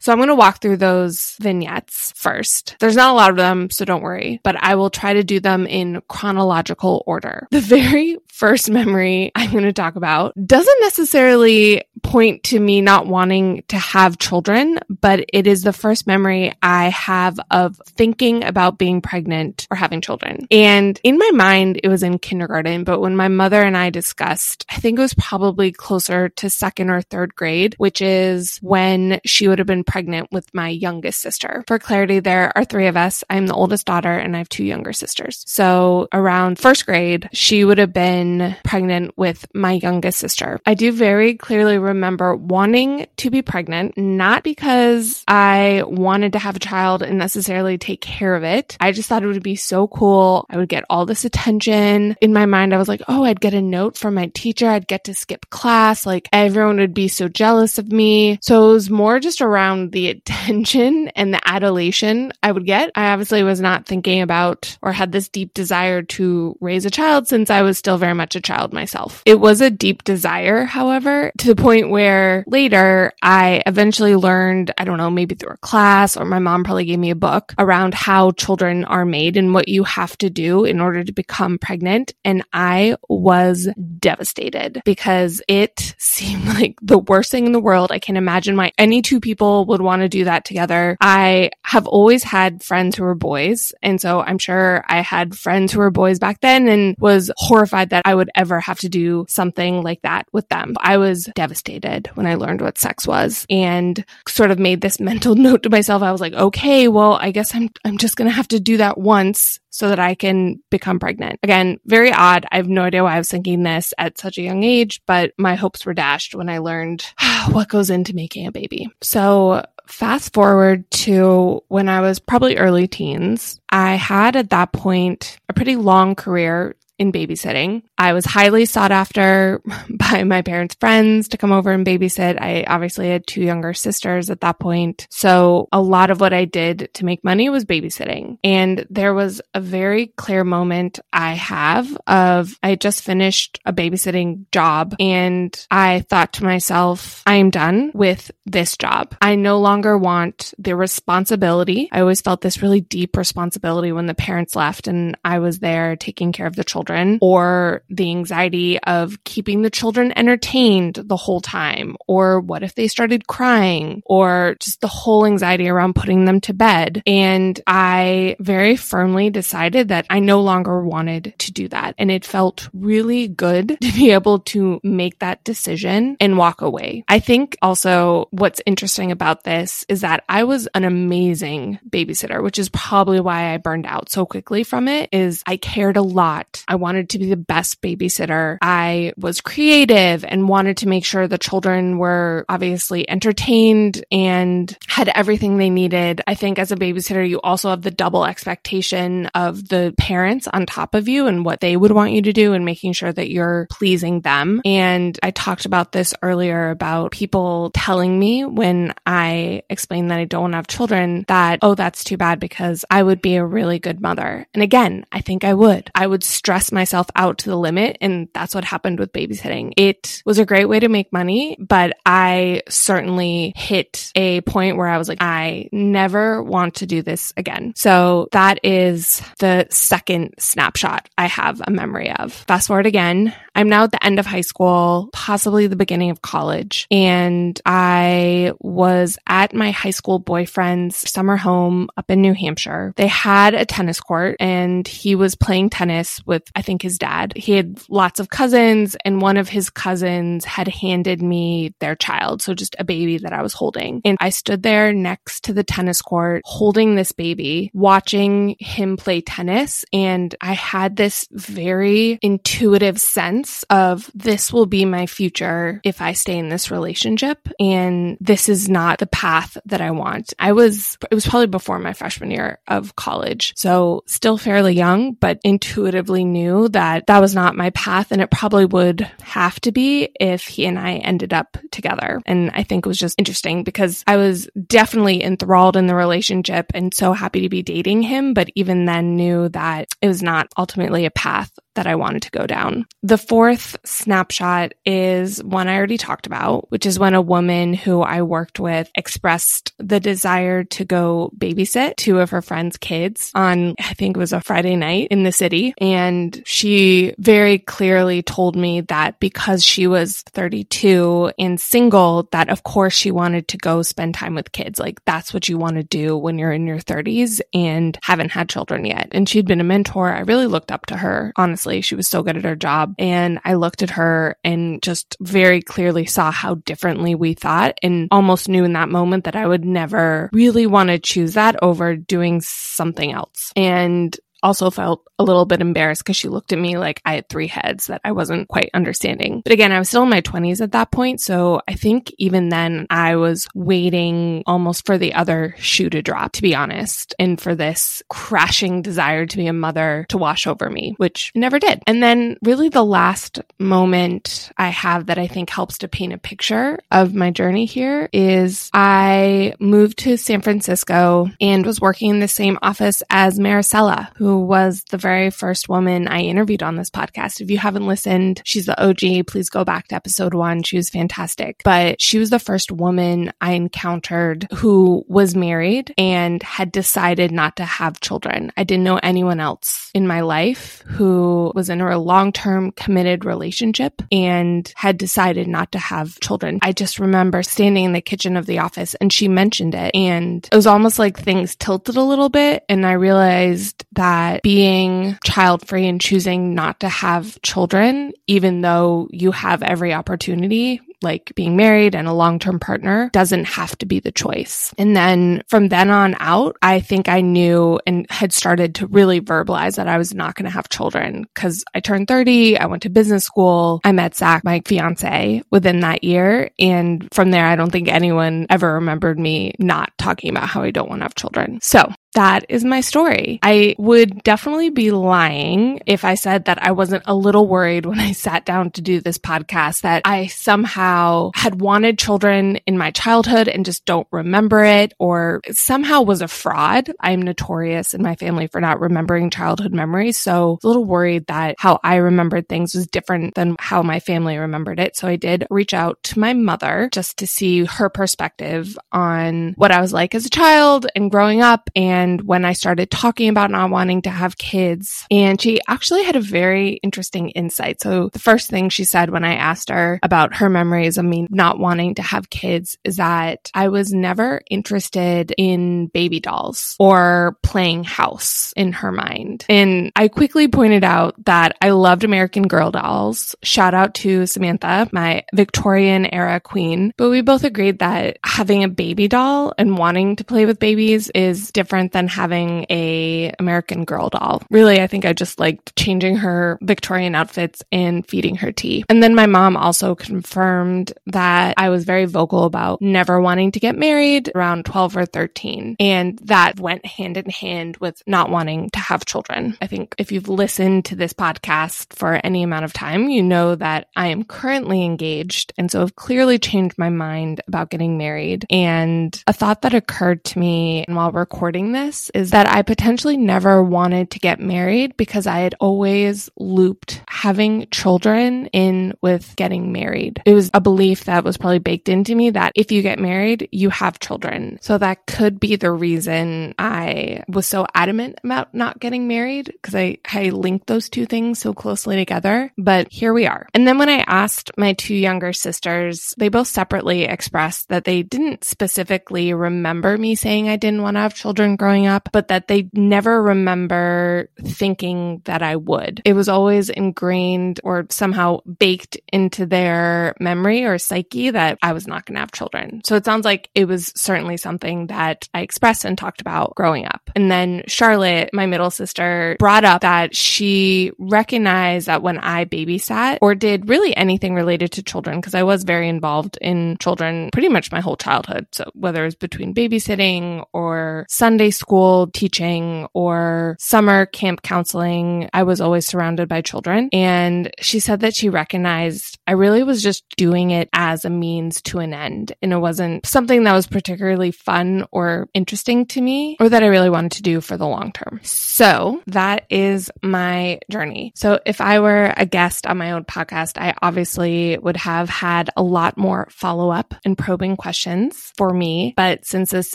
So 0.00 0.12
I'm 0.12 0.18
going 0.18 0.28
to 0.28 0.34
walk 0.34 0.60
through 0.60 0.78
those 0.78 1.36
vignettes 1.40 2.12
first. 2.16 2.76
There's 2.80 2.96
not 2.96 3.12
a 3.12 3.16
lot 3.16 3.30
of 3.30 3.36
them, 3.36 3.70
so 3.70 3.84
don't 3.84 4.02
worry, 4.02 4.40
but 4.42 4.56
I 4.62 4.76
will 4.76 4.90
try 4.90 5.14
to 5.14 5.24
do 5.24 5.40
them 5.40 5.66
in 5.66 6.02
chronological 6.08 7.02
order. 7.06 7.46
The 7.50 7.60
very 7.60 8.16
first 8.40 8.70
memory 8.70 9.30
I'm 9.34 9.50
going 9.50 9.64
to 9.64 9.72
talk 9.74 9.96
about 9.96 10.32
doesn't 10.46 10.80
necessarily 10.80 11.82
point 12.02 12.42
to 12.44 12.58
me 12.58 12.80
not 12.80 13.06
wanting 13.06 13.62
to 13.68 13.76
have 13.76 14.16
children, 14.16 14.78
but 14.88 15.26
it 15.30 15.46
is 15.46 15.62
the 15.62 15.74
first 15.74 16.06
memory 16.06 16.54
I 16.62 16.88
have 16.88 17.38
of 17.50 17.78
thinking 17.86 18.42
about 18.42 18.78
being 18.78 19.02
pregnant 19.02 19.68
or 19.70 19.76
having 19.76 20.00
children. 20.00 20.46
And 20.50 20.98
in 21.04 21.18
my 21.18 21.30
mind, 21.34 21.80
it 21.84 21.88
was 21.88 22.02
in 22.02 22.18
kindergarten, 22.18 22.84
but 22.84 23.00
when 23.00 23.14
my 23.14 23.28
mother 23.28 23.60
and 23.60 23.76
I 23.76 23.90
discussed, 23.90 24.64
I 24.70 24.76
think 24.76 24.98
it 24.98 25.02
was 25.02 25.12
probably 25.12 25.70
closer 25.70 26.30
to 26.30 26.48
second 26.48 26.88
or 26.88 27.02
third 27.02 27.34
grade, 27.34 27.74
which 27.76 28.00
is 28.00 28.56
when 28.62 29.20
she 29.26 29.48
would 29.48 29.58
have 29.58 29.66
been 29.66 29.84
pregnant 29.84 30.28
with 30.32 30.48
my 30.54 30.70
youngest 30.70 31.20
sister. 31.20 31.62
For 31.68 31.78
clarity, 31.78 32.20
there 32.20 32.56
are 32.56 32.64
three 32.64 32.86
of 32.86 32.96
us. 32.96 33.22
I'm 33.28 33.46
the 33.46 33.54
oldest 33.54 33.84
daughter 33.86 34.12
and 34.12 34.34
I 34.34 34.38
have 34.38 34.48
two 34.48 34.64
younger 34.64 34.94
sisters. 34.94 35.44
So 35.46 36.08
around 36.14 36.58
first 36.58 36.86
grade, 36.86 37.28
she 37.34 37.66
would 37.66 37.76
have 37.76 37.92
been 37.92 38.29
pregnant 38.64 39.16
with 39.16 39.46
my 39.54 39.72
youngest 39.72 40.18
sister. 40.18 40.60
I 40.66 40.74
do 40.74 40.92
very 40.92 41.34
clearly 41.34 41.78
remember 41.78 42.34
wanting 42.36 43.06
to 43.16 43.30
be 43.30 43.42
pregnant, 43.42 43.96
not 43.96 44.44
because 44.44 45.24
I 45.28 45.82
wanted 45.86 46.32
to 46.34 46.38
have 46.38 46.56
a 46.56 46.60
child 46.60 47.02
and 47.02 47.18
necessarily 47.18 47.78
take 47.78 48.00
care 48.00 48.34
of 48.34 48.44
it. 48.44 48.76
I 48.80 48.92
just 48.92 49.08
thought 49.08 49.22
it 49.22 49.26
would 49.26 49.42
be 49.42 49.56
so 49.56 49.88
cool. 49.88 50.46
I 50.50 50.56
would 50.56 50.68
get 50.68 50.84
all 50.90 51.06
this 51.06 51.24
attention. 51.24 52.16
In 52.20 52.32
my 52.32 52.46
mind, 52.46 52.74
I 52.74 52.78
was 52.78 52.88
like, 52.88 53.02
oh, 53.08 53.24
I'd 53.24 53.40
get 53.40 53.54
a 53.54 53.62
note 53.62 53.96
from 53.96 54.14
my 54.14 54.26
teacher. 54.34 54.68
I'd 54.68 54.86
get 54.86 55.04
to 55.04 55.14
skip 55.14 55.50
class. 55.50 56.06
Like 56.06 56.28
everyone 56.32 56.78
would 56.78 56.94
be 56.94 57.08
so 57.08 57.28
jealous 57.28 57.78
of 57.78 57.90
me. 57.90 58.38
So 58.42 58.70
it 58.70 58.72
was 58.72 58.90
more 58.90 59.20
just 59.20 59.40
around 59.40 59.92
the 59.92 60.08
attention 60.10 61.08
and 61.08 61.32
the 61.32 61.40
adulation 61.48 62.32
I 62.42 62.52
would 62.52 62.66
get. 62.66 62.90
I 62.94 63.12
obviously 63.12 63.42
was 63.42 63.60
not 63.60 63.86
thinking 63.86 64.22
about 64.22 64.76
or 64.82 64.92
had 64.92 65.12
this 65.12 65.28
deep 65.28 65.54
desire 65.54 66.02
to 66.02 66.56
raise 66.60 66.84
a 66.84 66.90
child 66.90 67.28
since 67.28 67.50
I 67.50 67.62
was 67.62 67.78
still 67.78 67.98
very 67.98 68.14
much 68.20 68.36
a 68.36 68.40
child 68.40 68.74
myself. 68.74 69.22
It 69.24 69.40
was 69.40 69.62
a 69.62 69.70
deep 69.70 70.04
desire, 70.04 70.66
however, 70.66 71.32
to 71.38 71.46
the 71.46 71.56
point 71.56 71.88
where 71.88 72.44
later 72.46 73.12
I 73.22 73.62
eventually 73.66 74.14
learned, 74.14 74.74
I 74.76 74.84
don't 74.84 74.98
know, 74.98 75.08
maybe 75.08 75.34
through 75.34 75.54
a 75.54 75.56
class 75.56 76.18
or 76.18 76.26
my 76.26 76.38
mom 76.38 76.64
probably 76.64 76.84
gave 76.84 76.98
me 76.98 77.08
a 77.08 77.14
book 77.14 77.54
around 77.58 77.94
how 77.94 78.32
children 78.32 78.84
are 78.84 79.06
made 79.06 79.38
and 79.38 79.54
what 79.54 79.68
you 79.68 79.84
have 79.84 80.18
to 80.18 80.28
do 80.28 80.66
in 80.66 80.82
order 80.82 81.02
to 81.02 81.12
become 81.12 81.56
pregnant. 81.56 82.12
And 82.22 82.44
I 82.52 82.96
was 83.08 83.70
devastated 83.98 84.82
because 84.84 85.40
it 85.48 85.94
seemed 85.98 86.44
like 86.44 86.76
the 86.82 86.98
worst 86.98 87.30
thing 87.30 87.46
in 87.46 87.52
the 87.52 87.58
world. 87.58 87.90
I 87.90 88.00
can 88.00 88.18
imagine 88.18 88.54
why 88.54 88.72
any 88.76 89.00
two 89.00 89.18
people 89.18 89.64
would 89.64 89.80
want 89.80 90.02
to 90.02 90.10
do 90.10 90.24
that 90.24 90.44
together. 90.44 90.98
I 91.00 91.52
have 91.64 91.86
always 91.86 92.22
had 92.22 92.62
friends 92.62 92.96
who 92.96 93.04
were 93.04 93.14
boys. 93.14 93.72
And 93.82 93.98
so 93.98 94.20
I'm 94.20 94.38
sure 94.38 94.84
I 94.88 95.00
had 95.00 95.34
friends 95.34 95.72
who 95.72 95.78
were 95.78 95.90
boys 95.90 96.18
back 96.18 96.42
then 96.42 96.68
and 96.68 96.96
was 96.98 97.30
horrified 97.38 97.90
that 97.90 98.02
I 98.10 98.14
would 98.14 98.30
ever 98.34 98.58
have 98.58 98.80
to 98.80 98.88
do 98.88 99.24
something 99.28 99.84
like 99.84 100.02
that 100.02 100.26
with 100.32 100.48
them. 100.48 100.74
I 100.80 100.96
was 100.96 101.28
devastated 101.36 102.08
when 102.14 102.26
I 102.26 102.34
learned 102.34 102.60
what 102.60 102.76
sex 102.76 103.06
was 103.06 103.46
and 103.48 104.04
sort 104.26 104.50
of 104.50 104.58
made 104.58 104.80
this 104.80 104.98
mental 105.10 105.36
note 105.36 105.62
to 105.62 105.70
myself. 105.70 106.02
I 106.02 106.10
was 106.10 106.20
like, 106.20 106.32
okay, 106.32 106.88
well, 106.88 107.12
I 107.12 107.30
guess 107.30 107.54
I'm, 107.54 107.68
I'm 107.84 107.98
just 107.98 108.16
going 108.16 108.28
to 108.28 108.34
have 108.34 108.48
to 108.48 108.58
do 108.58 108.78
that 108.78 108.98
once 108.98 109.60
so 109.70 109.88
that 109.88 110.00
I 110.00 110.16
can 110.16 110.60
become 110.70 110.98
pregnant. 110.98 111.38
Again, 111.44 111.78
very 111.86 112.12
odd. 112.12 112.46
I 112.50 112.56
have 112.56 112.68
no 112.68 112.82
idea 112.82 113.04
why 113.04 113.14
I 113.14 113.18
was 113.18 113.28
thinking 113.28 113.62
this 113.62 113.94
at 113.96 114.18
such 114.18 114.38
a 114.38 114.42
young 114.42 114.64
age, 114.64 115.00
but 115.06 115.32
my 115.38 115.54
hopes 115.54 115.86
were 115.86 115.94
dashed 115.94 116.34
when 116.34 116.48
I 116.48 116.58
learned 116.58 117.04
what 117.52 117.68
goes 117.68 117.90
into 117.90 118.12
making 118.12 118.48
a 118.48 118.52
baby. 118.52 118.88
So 119.02 119.64
fast 119.86 120.32
forward 120.34 120.90
to 120.90 121.62
when 121.68 121.88
I 121.88 122.00
was 122.00 122.18
probably 122.18 122.56
early 122.56 122.88
teens, 122.88 123.60
I 123.70 123.94
had 123.94 124.36
at 124.36 124.50
that 124.50 124.72
point 124.72 125.38
a 125.48 125.52
pretty 125.52 125.76
long 125.76 126.14
career 126.14 126.74
in 127.00 127.10
babysitting. 127.12 127.82
I 127.96 128.12
was 128.12 128.26
highly 128.26 128.66
sought 128.66 128.92
after 128.92 129.62
by 129.88 130.22
my 130.22 130.42
parents' 130.42 130.76
friends 130.78 131.28
to 131.28 131.38
come 131.38 131.50
over 131.50 131.72
and 131.72 131.84
babysit. 131.84 132.38
I 132.38 132.64
obviously 132.68 133.08
had 133.08 133.26
two 133.26 133.40
younger 133.40 133.72
sisters 133.72 134.28
at 134.28 134.42
that 134.42 134.58
point. 134.58 135.06
So 135.10 135.66
a 135.72 135.80
lot 135.80 136.10
of 136.10 136.20
what 136.20 136.34
I 136.34 136.44
did 136.44 136.90
to 136.94 137.06
make 137.06 137.24
money 137.24 137.48
was 137.48 137.64
babysitting. 137.64 138.36
And 138.44 138.86
there 138.90 139.14
was 139.14 139.40
a 139.54 139.62
very 139.62 140.08
clear 140.08 140.44
moment 140.44 141.00
I 141.10 141.32
have 141.32 141.96
of 142.06 142.58
I 142.62 142.74
just 142.74 143.00
finished 143.00 143.58
a 143.64 143.72
babysitting 143.72 144.44
job 144.52 144.94
and 145.00 145.66
I 145.70 146.00
thought 146.10 146.34
to 146.34 146.44
myself, 146.44 147.22
I 147.26 147.36
am 147.36 147.48
done 147.48 147.92
with 147.94 148.30
this 148.44 148.76
job. 148.76 149.16
I 149.22 149.36
no 149.36 149.58
longer 149.58 149.96
want 149.96 150.52
the 150.58 150.76
responsibility. 150.76 151.88
I 151.92 152.00
always 152.00 152.20
felt 152.20 152.42
this 152.42 152.60
really 152.60 152.82
deep 152.82 153.16
responsibility 153.16 153.90
when 153.90 154.06
the 154.06 154.14
parents 154.14 154.54
left 154.54 154.86
and 154.86 155.16
I 155.24 155.38
was 155.38 155.60
there 155.60 155.96
taking 155.96 156.32
care 156.32 156.46
of 156.46 156.56
the 156.56 156.64
children 156.64 156.89
children 156.90 157.18
or 157.20 157.82
the 157.88 158.10
anxiety 158.10 158.78
of 158.80 159.22
keeping 159.24 159.62
the 159.62 159.70
children 159.70 160.12
entertained 160.16 160.94
the 160.94 161.16
whole 161.16 161.40
time. 161.40 161.96
Or 162.06 162.40
what 162.40 162.62
if 162.62 162.74
they 162.74 162.88
started 162.88 163.26
crying 163.26 164.02
or 164.06 164.56
just 164.60 164.80
the 164.80 164.88
whole 164.88 165.26
anxiety 165.26 165.68
around 165.68 165.94
putting 165.94 166.24
them 166.24 166.40
to 166.42 166.54
bed. 166.54 167.02
And 167.06 167.60
I 167.66 168.36
very 168.40 168.76
firmly 168.76 169.30
decided 169.30 169.88
that 169.88 170.06
I 170.10 170.20
no 170.20 170.40
longer 170.40 170.82
wanted 170.82 171.34
to 171.38 171.52
do 171.52 171.68
that. 171.68 171.94
And 171.98 172.10
it 172.10 172.24
felt 172.24 172.68
really 172.72 173.28
good 173.28 173.68
to 173.80 173.92
be 173.92 174.10
able 174.10 174.40
to 174.40 174.80
make 174.82 175.18
that 175.20 175.44
decision 175.44 176.16
and 176.20 176.38
walk 176.38 176.60
away. 176.60 177.04
I 177.08 177.20
think 177.20 177.56
also 177.62 178.28
what's 178.30 178.60
interesting 178.66 179.12
about 179.12 179.44
this 179.44 179.84
is 179.88 180.00
that 180.00 180.24
I 180.28 180.44
was 180.44 180.66
an 180.74 180.84
amazing 180.84 181.78
babysitter, 181.88 182.42
which 182.42 182.58
is 182.58 182.68
probably 182.68 183.20
why 183.20 183.54
I 183.54 183.58
burned 183.58 183.86
out 183.86 184.10
so 184.10 184.26
quickly 184.26 184.64
from 184.64 184.88
it 184.88 185.08
is 185.12 185.42
I 185.46 185.56
cared 185.56 185.96
a 185.96 186.02
lot. 186.02 186.64
I 186.66 186.76
wanted 186.80 187.10
to 187.10 187.18
be 187.18 187.28
the 187.28 187.36
best 187.36 187.80
babysitter. 187.80 188.58
I 188.62 189.12
was 189.16 189.40
creative 189.40 190.24
and 190.24 190.48
wanted 190.48 190.78
to 190.78 190.88
make 190.88 191.04
sure 191.04 191.28
the 191.28 191.38
children 191.38 191.98
were 191.98 192.44
obviously 192.48 193.08
entertained 193.08 194.04
and 194.10 194.76
had 194.88 195.08
everything 195.08 195.56
they 195.56 195.70
needed. 195.70 196.22
I 196.26 196.34
think 196.34 196.58
as 196.58 196.72
a 196.72 196.76
babysitter, 196.76 197.28
you 197.28 197.40
also 197.40 197.70
have 197.70 197.82
the 197.82 197.90
double 197.90 198.24
expectation 198.24 199.26
of 199.34 199.68
the 199.68 199.94
parents 199.98 200.48
on 200.48 200.66
top 200.66 200.94
of 200.94 201.08
you 201.08 201.26
and 201.26 201.44
what 201.44 201.60
they 201.60 201.76
would 201.76 201.92
want 201.92 202.12
you 202.12 202.22
to 202.22 202.32
do 202.32 202.52
and 202.52 202.64
making 202.64 202.92
sure 202.92 203.12
that 203.12 203.30
you're 203.30 203.66
pleasing 203.70 204.20
them. 204.20 204.60
And 204.64 205.18
I 205.22 205.30
talked 205.30 205.64
about 205.64 205.92
this 205.92 206.14
earlier 206.22 206.70
about 206.70 207.12
people 207.12 207.70
telling 207.74 208.18
me 208.18 208.44
when 208.44 208.94
I 209.06 209.62
explained 209.68 210.10
that 210.10 210.20
I 210.20 210.24
don't 210.24 210.42
want 210.42 210.52
to 210.52 210.56
have 210.58 210.66
children 210.66 211.24
that, 211.28 211.58
oh, 211.62 211.74
that's 211.74 212.04
too 212.04 212.16
bad 212.16 212.40
because 212.40 212.84
I 212.90 213.02
would 213.02 213.22
be 213.22 213.36
a 213.36 213.44
really 213.44 213.78
good 213.78 214.00
mother. 214.00 214.46
And 214.54 214.62
again, 214.62 215.04
I 215.12 215.20
think 215.20 215.44
I 215.44 215.54
would. 215.54 215.90
I 215.94 216.06
would 216.06 216.24
stress 216.24 216.69
myself 216.72 217.08
out 217.16 217.38
to 217.38 217.50
the 217.50 217.56
limit. 217.56 217.98
And 218.00 218.28
that's 218.34 218.54
what 218.54 218.64
happened 218.64 218.98
with 218.98 219.12
babysitting. 219.12 219.72
It 219.76 220.22
was 220.24 220.38
a 220.38 220.46
great 220.46 220.68
way 220.68 220.80
to 220.80 220.88
make 220.88 221.12
money, 221.12 221.56
but 221.58 221.96
I 222.04 222.62
certainly 222.68 223.52
hit 223.56 224.12
a 224.14 224.40
point 224.42 224.76
where 224.76 224.88
I 224.88 224.98
was 224.98 225.08
like, 225.08 225.22
I 225.22 225.68
never 225.72 226.42
want 226.42 226.76
to 226.76 226.86
do 226.86 227.02
this 227.02 227.32
again. 227.36 227.72
So 227.76 228.28
that 228.32 228.60
is 228.64 229.22
the 229.38 229.66
second 229.70 230.34
snapshot 230.38 231.08
I 231.16 231.26
have 231.26 231.60
a 231.66 231.70
memory 231.70 232.12
of. 232.12 232.32
Fast 232.32 232.68
forward 232.68 232.86
again. 232.86 233.34
I'm 233.54 233.68
now 233.68 233.84
at 233.84 233.90
the 233.90 234.04
end 234.04 234.18
of 234.18 234.26
high 234.26 234.40
school, 234.42 235.10
possibly 235.12 235.66
the 235.66 235.76
beginning 235.76 236.10
of 236.10 236.22
college. 236.22 236.86
And 236.90 237.60
I 237.66 238.52
was 238.60 239.18
at 239.26 239.54
my 239.54 239.70
high 239.70 239.90
school 239.90 240.18
boyfriend's 240.18 241.10
summer 241.10 241.36
home 241.36 241.88
up 241.96 242.10
in 242.10 242.22
New 242.22 242.32
Hampshire. 242.32 242.94
They 242.96 243.08
had 243.08 243.54
a 243.54 243.64
tennis 243.64 244.00
court 244.00 244.36
and 244.40 244.86
he 244.86 245.14
was 245.14 245.34
playing 245.34 245.70
tennis 245.70 246.24
with, 246.26 246.49
I 246.54 246.62
think 246.62 246.82
his 246.82 246.98
dad. 246.98 247.32
He 247.36 247.52
had 247.52 247.80
lots 247.88 248.20
of 248.20 248.30
cousins 248.30 248.96
and 249.04 249.20
one 249.20 249.36
of 249.36 249.48
his 249.48 249.70
cousins 249.70 250.44
had 250.44 250.68
handed 250.68 251.22
me 251.22 251.74
their 251.80 251.94
child. 251.94 252.42
So 252.42 252.54
just 252.54 252.76
a 252.78 252.84
baby 252.84 253.18
that 253.18 253.32
I 253.32 253.42
was 253.42 253.52
holding. 253.52 254.00
And 254.04 254.16
I 254.20 254.30
stood 254.30 254.62
there 254.62 254.92
next 254.92 255.44
to 255.44 255.52
the 255.52 255.64
tennis 255.64 256.02
court 256.02 256.42
holding 256.44 256.94
this 256.94 257.12
baby, 257.12 257.70
watching 257.74 258.56
him 258.58 258.96
play 258.96 259.20
tennis. 259.20 259.84
And 259.92 260.34
I 260.40 260.52
had 260.52 260.96
this 260.96 261.28
very 261.30 262.18
intuitive 262.22 263.00
sense 263.00 263.64
of 263.70 264.10
this 264.14 264.52
will 264.52 264.66
be 264.66 264.84
my 264.84 265.06
future 265.06 265.80
if 265.84 266.00
I 266.00 266.12
stay 266.12 266.38
in 266.38 266.48
this 266.48 266.70
relationship. 266.70 267.48
And 267.58 268.16
this 268.20 268.48
is 268.48 268.68
not 268.68 268.98
the 268.98 269.06
path 269.06 269.56
that 269.66 269.80
I 269.80 269.90
want. 269.90 270.34
I 270.38 270.52
was, 270.52 270.98
it 271.10 271.14
was 271.14 271.26
probably 271.26 271.46
before 271.46 271.78
my 271.78 271.92
freshman 271.92 272.30
year 272.30 272.58
of 272.68 272.96
college. 272.96 273.52
So 273.56 274.02
still 274.06 274.38
fairly 274.38 274.74
young, 274.74 275.12
but 275.12 275.38
intuitively 275.44 276.24
knew 276.24 276.39
knew 276.40 276.68
that 276.70 277.06
that 277.06 277.20
was 277.20 277.34
not 277.34 277.56
my 277.56 277.70
path 277.70 278.12
and 278.12 278.20
it 278.20 278.30
probably 278.30 278.64
would 278.64 279.00
have 279.22 279.60
to 279.60 279.72
be 279.72 280.08
if 280.18 280.46
he 280.46 280.66
and 280.66 280.78
I 280.78 280.94
ended 280.96 281.32
up 281.32 281.56
together. 281.70 282.20
And 282.26 282.50
I 282.52 282.62
think 282.62 282.86
it 282.86 282.88
was 282.88 282.98
just 282.98 283.18
interesting 283.18 283.64
because 283.64 284.02
I 284.06 284.16
was 284.16 284.48
definitely 284.66 285.22
enthralled 285.22 285.76
in 285.76 285.86
the 285.86 285.94
relationship 285.94 286.66
and 286.74 286.94
so 286.94 287.12
happy 287.12 287.42
to 287.42 287.48
be 287.48 287.62
dating 287.62 288.02
him, 288.02 288.34
but 288.34 288.50
even 288.54 288.86
then 288.86 289.16
knew 289.16 289.48
that 289.50 289.88
it 290.00 290.08
was 290.08 290.22
not 290.22 290.48
ultimately 290.56 291.04
a 291.04 291.10
path 291.10 291.50
that 291.74 291.86
I 291.86 291.94
wanted 291.94 292.22
to 292.22 292.30
go 292.30 292.46
down. 292.46 292.86
The 293.02 293.18
fourth 293.18 293.76
snapshot 293.84 294.72
is 294.84 295.42
one 295.44 295.68
I 295.68 295.76
already 295.76 295.98
talked 295.98 296.26
about, 296.26 296.70
which 296.70 296.84
is 296.84 296.98
when 296.98 297.14
a 297.14 297.22
woman 297.22 297.74
who 297.74 298.02
I 298.02 298.22
worked 298.22 298.58
with 298.58 298.90
expressed 298.94 299.72
the 299.78 300.00
desire 300.00 300.64
to 300.64 300.84
go 300.84 301.32
babysit 301.38 301.96
two 301.96 302.18
of 302.18 302.30
her 302.30 302.42
friends' 302.42 302.76
kids 302.76 303.30
on, 303.34 303.74
I 303.78 303.94
think 303.94 304.16
it 304.16 304.20
was 304.20 304.32
a 304.32 304.40
Friday 304.40 304.76
night 304.76 305.08
in 305.10 305.22
the 305.22 305.32
city. 305.32 305.74
And 305.78 306.42
she 306.44 307.14
very 307.18 307.58
clearly 307.58 308.22
told 308.22 308.56
me 308.56 308.80
that 308.82 309.20
because 309.20 309.64
she 309.64 309.86
was 309.86 310.22
32 310.32 311.32
and 311.38 311.60
single, 311.60 312.28
that 312.32 312.48
of 312.48 312.64
course 312.64 312.94
she 312.94 313.10
wanted 313.10 313.48
to 313.48 313.56
go 313.56 313.82
spend 313.82 314.14
time 314.14 314.34
with 314.34 314.52
kids. 314.52 314.78
Like 314.78 315.04
that's 315.04 315.32
what 315.32 315.48
you 315.48 315.56
want 315.56 315.76
to 315.76 315.84
do 315.84 316.16
when 316.16 316.38
you're 316.38 316.52
in 316.52 316.66
your 316.66 316.78
30s 316.78 317.40
and 317.54 317.98
haven't 318.02 318.32
had 318.32 318.48
children 318.48 318.84
yet. 318.84 319.08
And 319.12 319.28
she'd 319.28 319.46
been 319.46 319.60
a 319.60 319.64
mentor. 319.64 320.12
I 320.12 320.20
really 320.20 320.46
looked 320.46 320.72
up 320.72 320.86
to 320.86 320.96
her, 320.96 321.32
honestly 321.36 321.59
honestly. 321.60 321.80
She 321.82 321.94
was 321.94 322.08
so 322.08 322.22
good 322.22 322.36
at 322.36 322.44
her 322.44 322.56
job. 322.56 322.94
And 322.98 323.38
I 323.44 323.54
looked 323.54 323.82
at 323.82 323.90
her 323.90 324.36
and 324.42 324.82
just 324.82 325.16
very 325.20 325.60
clearly 325.60 326.06
saw 326.06 326.30
how 326.30 326.54
differently 326.56 327.14
we 327.14 327.34
thought 327.34 327.78
and 327.82 328.08
almost 328.10 328.48
knew 328.48 328.64
in 328.64 328.72
that 328.72 328.88
moment 328.88 329.24
that 329.24 329.36
I 329.36 329.46
would 329.46 329.64
never 329.64 330.30
really 330.32 330.66
want 330.66 330.88
to 330.88 330.98
choose 330.98 331.34
that 331.34 331.56
over 331.62 331.96
doing 331.96 332.40
something 332.40 333.12
else. 333.12 333.52
And 333.56 334.16
also 334.42 334.70
felt 334.70 335.06
a 335.18 335.24
little 335.24 335.44
bit 335.44 335.60
embarrassed 335.60 336.04
because 336.04 336.16
she 336.16 336.28
looked 336.28 336.52
at 336.52 336.58
me 336.58 336.78
like 336.78 337.00
I 337.04 337.14
had 337.14 337.28
three 337.28 337.46
heads 337.46 337.88
that 337.88 338.00
I 338.04 338.12
wasn't 338.12 338.48
quite 338.48 338.70
understanding. 338.74 339.42
But 339.42 339.52
again, 339.52 339.72
I 339.72 339.78
was 339.78 339.88
still 339.88 340.02
in 340.02 340.10
my 340.10 340.20
20s 340.20 340.60
at 340.60 340.72
that 340.72 340.90
point. 340.90 341.20
So 341.20 341.60
I 341.68 341.74
think 341.74 342.12
even 342.18 342.48
then 342.48 342.86
I 342.90 343.16
was 343.16 343.46
waiting 343.54 344.42
almost 344.46 344.86
for 344.86 344.98
the 344.98 345.14
other 345.14 345.54
shoe 345.58 345.90
to 345.90 346.02
drop, 346.02 346.32
to 346.32 346.42
be 346.42 346.54
honest, 346.54 347.14
and 347.18 347.40
for 347.40 347.54
this 347.54 348.02
crashing 348.08 348.82
desire 348.82 349.26
to 349.26 349.36
be 349.36 349.46
a 349.46 349.52
mother 349.52 350.06
to 350.08 350.18
wash 350.18 350.46
over 350.46 350.70
me, 350.70 350.94
which 350.96 351.32
never 351.34 351.58
did. 351.58 351.82
And 351.86 352.02
then 352.02 352.36
really 352.42 352.68
the 352.68 352.84
last 352.84 353.40
moment 353.58 354.50
I 354.56 354.68
have 354.68 355.06
that 355.06 355.18
I 355.18 355.26
think 355.26 355.50
helps 355.50 355.78
to 355.78 355.88
paint 355.88 356.12
a 356.12 356.18
picture 356.18 356.78
of 356.90 357.14
my 357.14 357.30
journey 357.30 357.66
here 357.66 358.08
is 358.12 358.70
I 358.72 359.54
moved 359.58 359.98
to 360.00 360.16
San 360.16 360.40
Francisco 360.40 361.30
and 361.40 361.66
was 361.66 361.80
working 361.80 362.10
in 362.10 362.20
the 362.20 362.28
same 362.28 362.58
office 362.62 363.02
as 363.10 363.38
Maricela, 363.38 364.08
who 364.16 364.29
who 364.30 364.38
was 364.38 364.84
the 364.90 364.96
very 364.96 365.28
first 365.28 365.68
woman 365.68 366.06
I 366.06 366.20
interviewed 366.20 366.62
on 366.62 366.76
this 366.76 366.88
podcast. 366.88 367.40
If 367.40 367.50
you 367.50 367.58
haven't 367.58 367.88
listened, 367.88 368.42
she's 368.44 368.66
the 368.66 368.80
OG. 368.80 369.26
Please 369.26 369.50
go 369.50 369.64
back 369.64 369.88
to 369.88 369.96
episode 369.96 370.34
one. 370.34 370.62
She 370.62 370.76
was 370.76 370.88
fantastic. 370.88 371.62
But 371.64 372.00
she 372.00 372.20
was 372.20 372.30
the 372.30 372.38
first 372.38 372.70
woman 372.70 373.32
I 373.40 373.54
encountered 373.54 374.46
who 374.54 375.04
was 375.08 375.34
married 375.34 375.92
and 375.98 376.40
had 376.44 376.70
decided 376.70 377.32
not 377.32 377.56
to 377.56 377.64
have 377.64 378.00
children. 378.00 378.52
I 378.56 378.62
didn't 378.62 378.84
know 378.84 379.00
anyone 379.02 379.40
else 379.40 379.90
in 379.94 380.06
my 380.06 380.20
life 380.20 380.84
who 380.86 381.50
was 381.56 381.68
in 381.68 381.80
a 381.80 381.98
long 381.98 382.32
term 382.32 382.70
committed 382.70 383.24
relationship 383.24 384.00
and 384.12 384.72
had 384.76 384.96
decided 384.96 385.48
not 385.48 385.72
to 385.72 385.80
have 385.80 386.20
children. 386.20 386.60
I 386.62 386.70
just 386.70 387.00
remember 387.00 387.42
standing 387.42 387.84
in 387.84 387.94
the 387.94 388.00
kitchen 388.00 388.36
of 388.36 388.46
the 388.46 388.60
office 388.60 388.94
and 389.00 389.12
she 389.12 389.26
mentioned 389.26 389.74
it. 389.74 389.92
And 389.92 390.48
it 390.52 390.54
was 390.54 390.68
almost 390.68 391.00
like 391.00 391.18
things 391.18 391.56
tilted 391.56 391.96
a 391.96 392.02
little 392.04 392.28
bit. 392.28 392.64
And 392.68 392.86
I 392.86 392.92
realized 392.92 393.84
that 393.94 394.19
that 394.20 394.42
being 394.42 395.18
child 395.24 395.66
free 395.66 395.86
and 395.88 396.00
choosing 396.00 396.54
not 396.54 396.80
to 396.80 396.88
have 396.88 397.40
children, 397.42 398.12
even 398.26 398.60
though 398.60 399.08
you 399.10 399.32
have 399.32 399.62
every 399.62 399.92
opportunity, 399.92 400.80
like 401.02 401.32
being 401.34 401.56
married 401.56 401.94
and 401.94 402.08
a 402.08 402.12
long 402.12 402.38
term 402.38 402.58
partner 402.58 403.10
doesn't 403.12 403.44
have 403.44 403.76
to 403.78 403.86
be 403.86 404.00
the 404.00 404.12
choice. 404.12 404.74
And 404.78 404.96
then 404.96 405.42
from 405.48 405.68
then 405.68 405.90
on 405.90 406.16
out, 406.18 406.56
I 406.62 406.80
think 406.80 407.08
I 407.08 407.20
knew 407.20 407.80
and 407.86 408.06
had 408.10 408.32
started 408.32 408.74
to 408.76 408.86
really 408.86 409.20
verbalize 409.20 409.76
that 409.76 409.88
I 409.88 409.98
was 409.98 410.14
not 410.14 410.34
going 410.34 410.44
to 410.44 410.50
have 410.50 410.68
children 410.68 411.26
because 411.34 411.64
I 411.74 411.80
turned 411.80 412.08
30. 412.08 412.58
I 412.58 412.66
went 412.66 412.82
to 412.82 412.90
business 412.90 413.24
school. 413.24 413.80
I 413.84 413.92
met 413.92 414.16
Zach, 414.16 414.44
my 414.44 414.62
fiance, 414.64 415.42
within 415.50 415.80
that 415.80 416.04
year. 416.04 416.50
And 416.58 417.08
from 417.12 417.30
there, 417.30 417.46
I 417.46 417.56
don't 417.56 417.70
think 417.70 417.88
anyone 417.88 418.46
ever 418.50 418.74
remembered 418.74 419.18
me 419.18 419.54
not 419.58 419.92
talking 419.98 420.30
about 420.30 420.48
how 420.48 420.62
I 420.62 420.70
don't 420.70 420.88
want 420.88 421.00
to 421.00 421.04
have 421.04 421.14
children. 421.14 421.60
So 421.62 421.92
that 422.14 422.44
is 422.48 422.64
my 422.64 422.80
story. 422.80 423.38
I 423.42 423.76
would 423.78 424.24
definitely 424.24 424.70
be 424.70 424.90
lying 424.90 425.80
if 425.86 426.04
I 426.04 426.14
said 426.16 426.46
that 426.46 426.60
I 426.60 426.72
wasn't 426.72 427.04
a 427.06 427.14
little 427.14 427.46
worried 427.46 427.86
when 427.86 428.00
I 428.00 428.12
sat 428.12 428.44
down 428.44 428.72
to 428.72 428.82
do 428.82 429.00
this 429.00 429.18
podcast 429.18 429.82
that 429.82 430.02
I 430.04 430.26
somehow 430.26 430.89
had 431.34 431.60
wanted 431.60 431.98
children 431.98 432.56
in 432.66 432.78
my 432.78 432.90
childhood 432.90 433.48
and 433.48 433.64
just 433.64 433.84
don't 433.84 434.06
remember 434.10 434.64
it 434.64 434.92
or 434.98 435.40
somehow 435.50 436.02
was 436.02 436.22
a 436.22 436.28
fraud. 436.28 436.90
I'm 437.00 437.22
notorious 437.22 437.94
in 437.94 438.02
my 438.02 438.16
family 438.16 438.46
for 438.46 438.60
not 438.60 438.80
remembering 438.80 439.30
childhood 439.30 439.72
memories. 439.72 440.18
So 440.18 440.58
a 440.62 440.66
little 440.66 440.84
worried 440.84 441.26
that 441.26 441.56
how 441.58 441.78
I 441.82 441.96
remembered 441.96 442.48
things 442.48 442.74
was 442.74 442.86
different 442.86 443.34
than 443.34 443.56
how 443.58 443.82
my 443.82 444.00
family 444.00 444.38
remembered 444.38 444.80
it. 444.80 444.96
So 444.96 445.08
I 445.08 445.16
did 445.16 445.46
reach 445.50 445.74
out 445.74 446.02
to 446.04 446.18
my 446.18 446.32
mother 446.32 446.88
just 446.92 447.18
to 447.18 447.26
see 447.26 447.64
her 447.64 447.88
perspective 447.88 448.78
on 448.92 449.54
what 449.56 449.70
I 449.70 449.80
was 449.80 449.92
like 449.92 450.14
as 450.14 450.26
a 450.26 450.30
child 450.30 450.86
and 450.94 451.10
growing 451.10 451.42
up 451.42 451.70
and 451.76 452.22
when 452.22 452.44
I 452.44 452.52
started 452.52 452.90
talking 452.90 453.28
about 453.28 453.50
not 453.50 453.70
wanting 453.70 454.02
to 454.02 454.10
have 454.10 454.38
kids. 454.38 455.06
And 455.10 455.40
she 455.40 455.60
actually 455.68 456.04
had 456.04 456.16
a 456.16 456.20
very 456.20 456.74
interesting 456.82 457.30
insight. 457.30 457.80
So 457.80 458.08
the 458.08 458.18
first 458.18 458.48
thing 458.48 458.68
she 458.68 458.84
said 458.84 459.10
when 459.10 459.24
I 459.24 459.34
asked 459.34 459.70
her 459.70 459.98
about 460.02 460.36
her 460.36 460.48
memories 460.80 460.96
of 460.96 461.04
me 461.04 461.26
not 461.28 461.58
wanting 461.58 461.94
to 461.96 462.02
have 462.02 462.30
kids 462.30 462.78
is 462.84 462.96
that 462.96 463.50
I 463.52 463.68
was 463.68 463.92
never 463.92 464.40
interested 464.50 465.32
in 465.36 465.88
baby 465.88 466.20
dolls 466.20 466.74
or 466.78 467.36
playing 467.42 467.84
house 467.84 468.54
in 468.56 468.72
her 468.72 468.90
mind. 468.90 469.44
And 469.50 469.92
I 469.94 470.08
quickly 470.08 470.48
pointed 470.48 470.82
out 470.82 471.22
that 471.26 471.56
I 471.60 471.70
loved 471.70 472.04
American 472.04 472.48
Girl 472.48 472.70
dolls. 472.70 473.34
Shout 473.42 473.74
out 473.74 473.94
to 473.96 474.24
Samantha, 474.26 474.88
my 474.90 475.24
Victorian 475.34 476.06
era 476.06 476.40
queen. 476.40 476.94
But 476.96 477.10
we 477.10 477.20
both 477.20 477.44
agreed 477.44 477.80
that 477.80 478.18
having 478.24 478.64
a 478.64 478.68
baby 478.68 479.06
doll 479.06 479.52
and 479.58 479.76
wanting 479.76 480.16
to 480.16 480.24
play 480.24 480.46
with 480.46 480.58
babies 480.58 481.10
is 481.10 481.50
different 481.52 481.92
than 481.92 482.08
having 482.08 482.64
a 482.70 483.34
American 483.38 483.84
Girl 483.84 484.08
doll. 484.08 484.42
Really, 484.50 484.80
I 484.80 484.86
think 484.86 485.04
I 485.04 485.12
just 485.12 485.38
liked 485.38 485.76
changing 485.76 486.16
her 486.16 486.58
Victorian 486.62 487.14
outfits 487.14 487.62
and 487.70 488.06
feeding 488.08 488.36
her 488.36 488.50
tea. 488.50 488.84
And 488.88 489.02
then 489.02 489.14
my 489.14 489.26
mom 489.26 489.58
also 489.58 489.94
confirmed 489.94 490.69
that 491.06 491.54
I 491.56 491.68
was 491.68 491.84
very 491.84 492.06
vocal 492.06 492.44
about 492.44 492.80
never 492.80 493.20
wanting 493.20 493.52
to 493.52 493.60
get 493.60 493.76
married 493.76 494.30
around 494.34 494.64
12 494.64 494.96
or 494.96 495.06
13. 495.06 495.76
And 495.78 496.18
that 496.24 496.58
went 496.58 496.86
hand 496.86 497.16
in 497.16 497.30
hand 497.30 497.76
with 497.78 498.02
not 498.06 498.30
wanting 498.30 498.70
to 498.70 498.78
have 498.78 499.04
children. 499.04 499.56
I 499.60 499.66
think 499.66 499.94
if 499.98 500.12
you've 500.12 500.28
listened 500.28 500.86
to 500.86 500.96
this 500.96 501.12
podcast 501.12 501.94
for 501.94 502.20
any 502.24 502.42
amount 502.42 502.64
of 502.64 502.72
time, 502.72 503.10
you 503.10 503.22
know 503.22 503.54
that 503.56 503.88
I 503.96 504.08
am 504.08 504.24
currently 504.24 504.84
engaged. 504.84 505.52
And 505.58 505.70
so 505.70 505.82
I've 505.82 505.96
clearly 505.96 506.38
changed 506.38 506.78
my 506.78 506.88
mind 506.88 507.40
about 507.46 507.70
getting 507.70 507.98
married. 507.98 508.46
And 508.48 509.22
a 509.26 509.32
thought 509.32 509.62
that 509.62 509.74
occurred 509.74 510.24
to 510.24 510.38
me 510.38 510.84
while 510.88 511.12
recording 511.12 511.72
this 511.72 511.90
this 511.90 512.10
is 512.14 512.30
that 512.30 512.48
I 512.48 512.62
potentially 512.62 513.16
never 513.16 513.62
wanted 513.62 514.10
to 514.12 514.18
get 514.18 514.38
married 514.38 514.96
because 514.96 515.26
I 515.26 515.40
had 515.40 515.54
always 515.60 516.30
looped 516.36 517.02
having 517.08 517.66
children 517.70 518.46
in 518.46 518.94
with 519.02 519.34
getting 519.36 519.72
married. 519.72 520.22
It 520.24 520.34
was 520.34 520.50
a 520.54 520.59
belief 520.60 521.04
that 521.04 521.24
was 521.24 521.36
probably 521.36 521.58
baked 521.58 521.88
into 521.88 522.14
me 522.14 522.30
that 522.30 522.52
if 522.54 522.72
you 522.72 522.82
get 522.82 522.98
married, 522.98 523.48
you 523.52 523.70
have 523.70 523.98
children. 524.00 524.58
So 524.62 524.78
that 524.78 525.06
could 525.06 525.40
be 525.40 525.56
the 525.56 525.72
reason 525.72 526.54
I 526.58 527.24
was 527.28 527.46
so 527.46 527.66
adamant 527.74 528.18
about 528.24 528.54
not 528.54 528.80
getting 528.80 529.08
married 529.08 529.46
because 529.46 529.74
I, 529.74 529.98
I 530.12 530.30
linked 530.30 530.66
those 530.66 530.88
two 530.88 531.06
things 531.06 531.38
so 531.38 531.52
closely 531.52 531.96
together. 531.96 532.52
But 532.58 532.88
here 532.90 533.12
we 533.12 533.26
are. 533.26 533.46
And 533.54 533.66
then 533.66 533.78
when 533.78 533.88
I 533.88 534.04
asked 534.06 534.50
my 534.56 534.72
two 534.74 534.94
younger 534.94 535.32
sisters, 535.32 536.14
they 536.18 536.28
both 536.28 536.48
separately 536.48 537.04
expressed 537.04 537.68
that 537.68 537.84
they 537.84 538.02
didn't 538.02 538.44
specifically 538.44 539.32
remember 539.32 539.96
me 539.96 540.14
saying 540.14 540.48
I 540.48 540.56
didn't 540.56 540.82
want 540.82 540.96
to 540.96 541.00
have 541.00 541.14
children 541.14 541.56
growing 541.56 541.86
up, 541.86 542.08
but 542.12 542.28
that 542.28 542.48
they 542.48 542.68
never 542.72 543.22
remember 543.22 544.28
thinking 544.42 545.22
that 545.24 545.42
I 545.42 545.56
would. 545.56 546.02
It 546.04 546.14
was 546.14 546.28
always 546.28 546.70
ingrained 546.70 547.60
or 547.64 547.86
somehow 547.90 548.40
baked 548.58 548.98
into 549.12 549.46
their 549.46 550.14
memory 550.20 550.39
or 550.46 550.78
psyche 550.78 551.30
that 551.30 551.58
I 551.62 551.72
was 551.72 551.86
not 551.86 552.06
going 552.06 552.14
to 552.14 552.20
have 552.20 552.32
children. 552.32 552.82
So 552.84 552.96
it 552.96 553.04
sounds 553.04 553.24
like 553.24 553.48
it 553.54 553.66
was 553.66 553.92
certainly 553.94 554.36
something 554.36 554.88
that 554.88 555.28
I 555.34 555.40
expressed 555.42 555.84
and 555.84 555.96
talked 555.96 556.20
about 556.20 556.54
growing 556.54 556.86
up. 556.86 557.10
And 557.14 557.30
then 557.30 557.62
Charlotte, 557.66 558.30
my 558.32 558.46
middle 558.46 558.70
sister, 558.70 559.36
brought 559.38 559.64
up 559.64 559.82
that 559.82 560.16
she 560.16 560.92
recognized 560.98 561.86
that 561.86 562.02
when 562.02 562.18
I 562.18 562.44
babysat 562.44 563.18
or 563.20 563.34
did 563.34 563.68
really 563.68 563.96
anything 563.96 564.34
related 564.34 564.72
to 564.72 564.82
children, 564.82 565.20
because 565.20 565.34
I 565.34 565.42
was 565.42 565.64
very 565.64 565.88
involved 565.88 566.38
in 566.40 566.76
children 566.80 567.30
pretty 567.32 567.48
much 567.48 567.72
my 567.72 567.80
whole 567.80 567.96
childhood. 567.96 568.46
So 568.52 568.70
whether 568.74 569.02
it 569.02 569.06
was 569.06 569.14
between 569.14 569.54
babysitting 569.54 570.44
or 570.52 571.06
Sunday 571.08 571.50
school 571.50 572.08
teaching 572.08 572.86
or 572.94 573.56
summer 573.58 574.06
camp 574.06 574.42
counseling, 574.42 575.28
I 575.32 575.42
was 575.42 575.60
always 575.60 575.86
surrounded 575.86 576.28
by 576.28 576.40
children. 576.40 576.88
And 576.92 577.50
she 577.60 577.80
said 577.80 578.00
that 578.00 578.14
she 578.14 578.28
recognized 578.28 579.18
I 579.26 579.32
really 579.32 579.62
was 579.62 579.82
just 579.82 580.04
doing 580.16 580.29
it 580.50 580.68
as 580.72 581.04
a 581.04 581.10
means 581.10 581.60
to 581.62 581.80
an 581.80 581.92
end. 581.92 582.32
And 582.40 582.52
it 582.52 582.58
wasn't 582.58 583.04
something 583.04 583.44
that 583.44 583.52
was 583.52 583.66
particularly 583.66 584.30
fun 584.30 584.86
or 584.92 585.28
interesting 585.34 585.86
to 585.86 586.00
me 586.00 586.36
or 586.38 586.48
that 586.48 586.62
I 586.62 586.66
really 586.66 586.90
wanted 586.90 587.12
to 587.12 587.22
do 587.22 587.40
for 587.40 587.56
the 587.56 587.66
long 587.66 587.92
term. 587.92 588.20
So 588.22 589.02
that 589.08 589.46
is 589.50 589.90
my 590.02 590.60
journey. 590.70 591.12
So 591.16 591.40
if 591.44 591.60
I 591.60 591.80
were 591.80 592.14
a 592.16 592.26
guest 592.26 592.66
on 592.66 592.78
my 592.78 592.92
own 592.92 593.04
podcast, 593.04 593.58
I 593.58 593.74
obviously 593.82 594.58
would 594.58 594.76
have 594.76 595.08
had 595.08 595.50
a 595.56 595.62
lot 595.62 595.98
more 595.98 596.28
follow 596.30 596.70
up 596.70 596.94
and 597.04 597.18
probing 597.18 597.56
questions 597.56 598.32
for 598.36 598.50
me. 598.50 598.94
But 598.96 599.26
since 599.26 599.50
this 599.50 599.74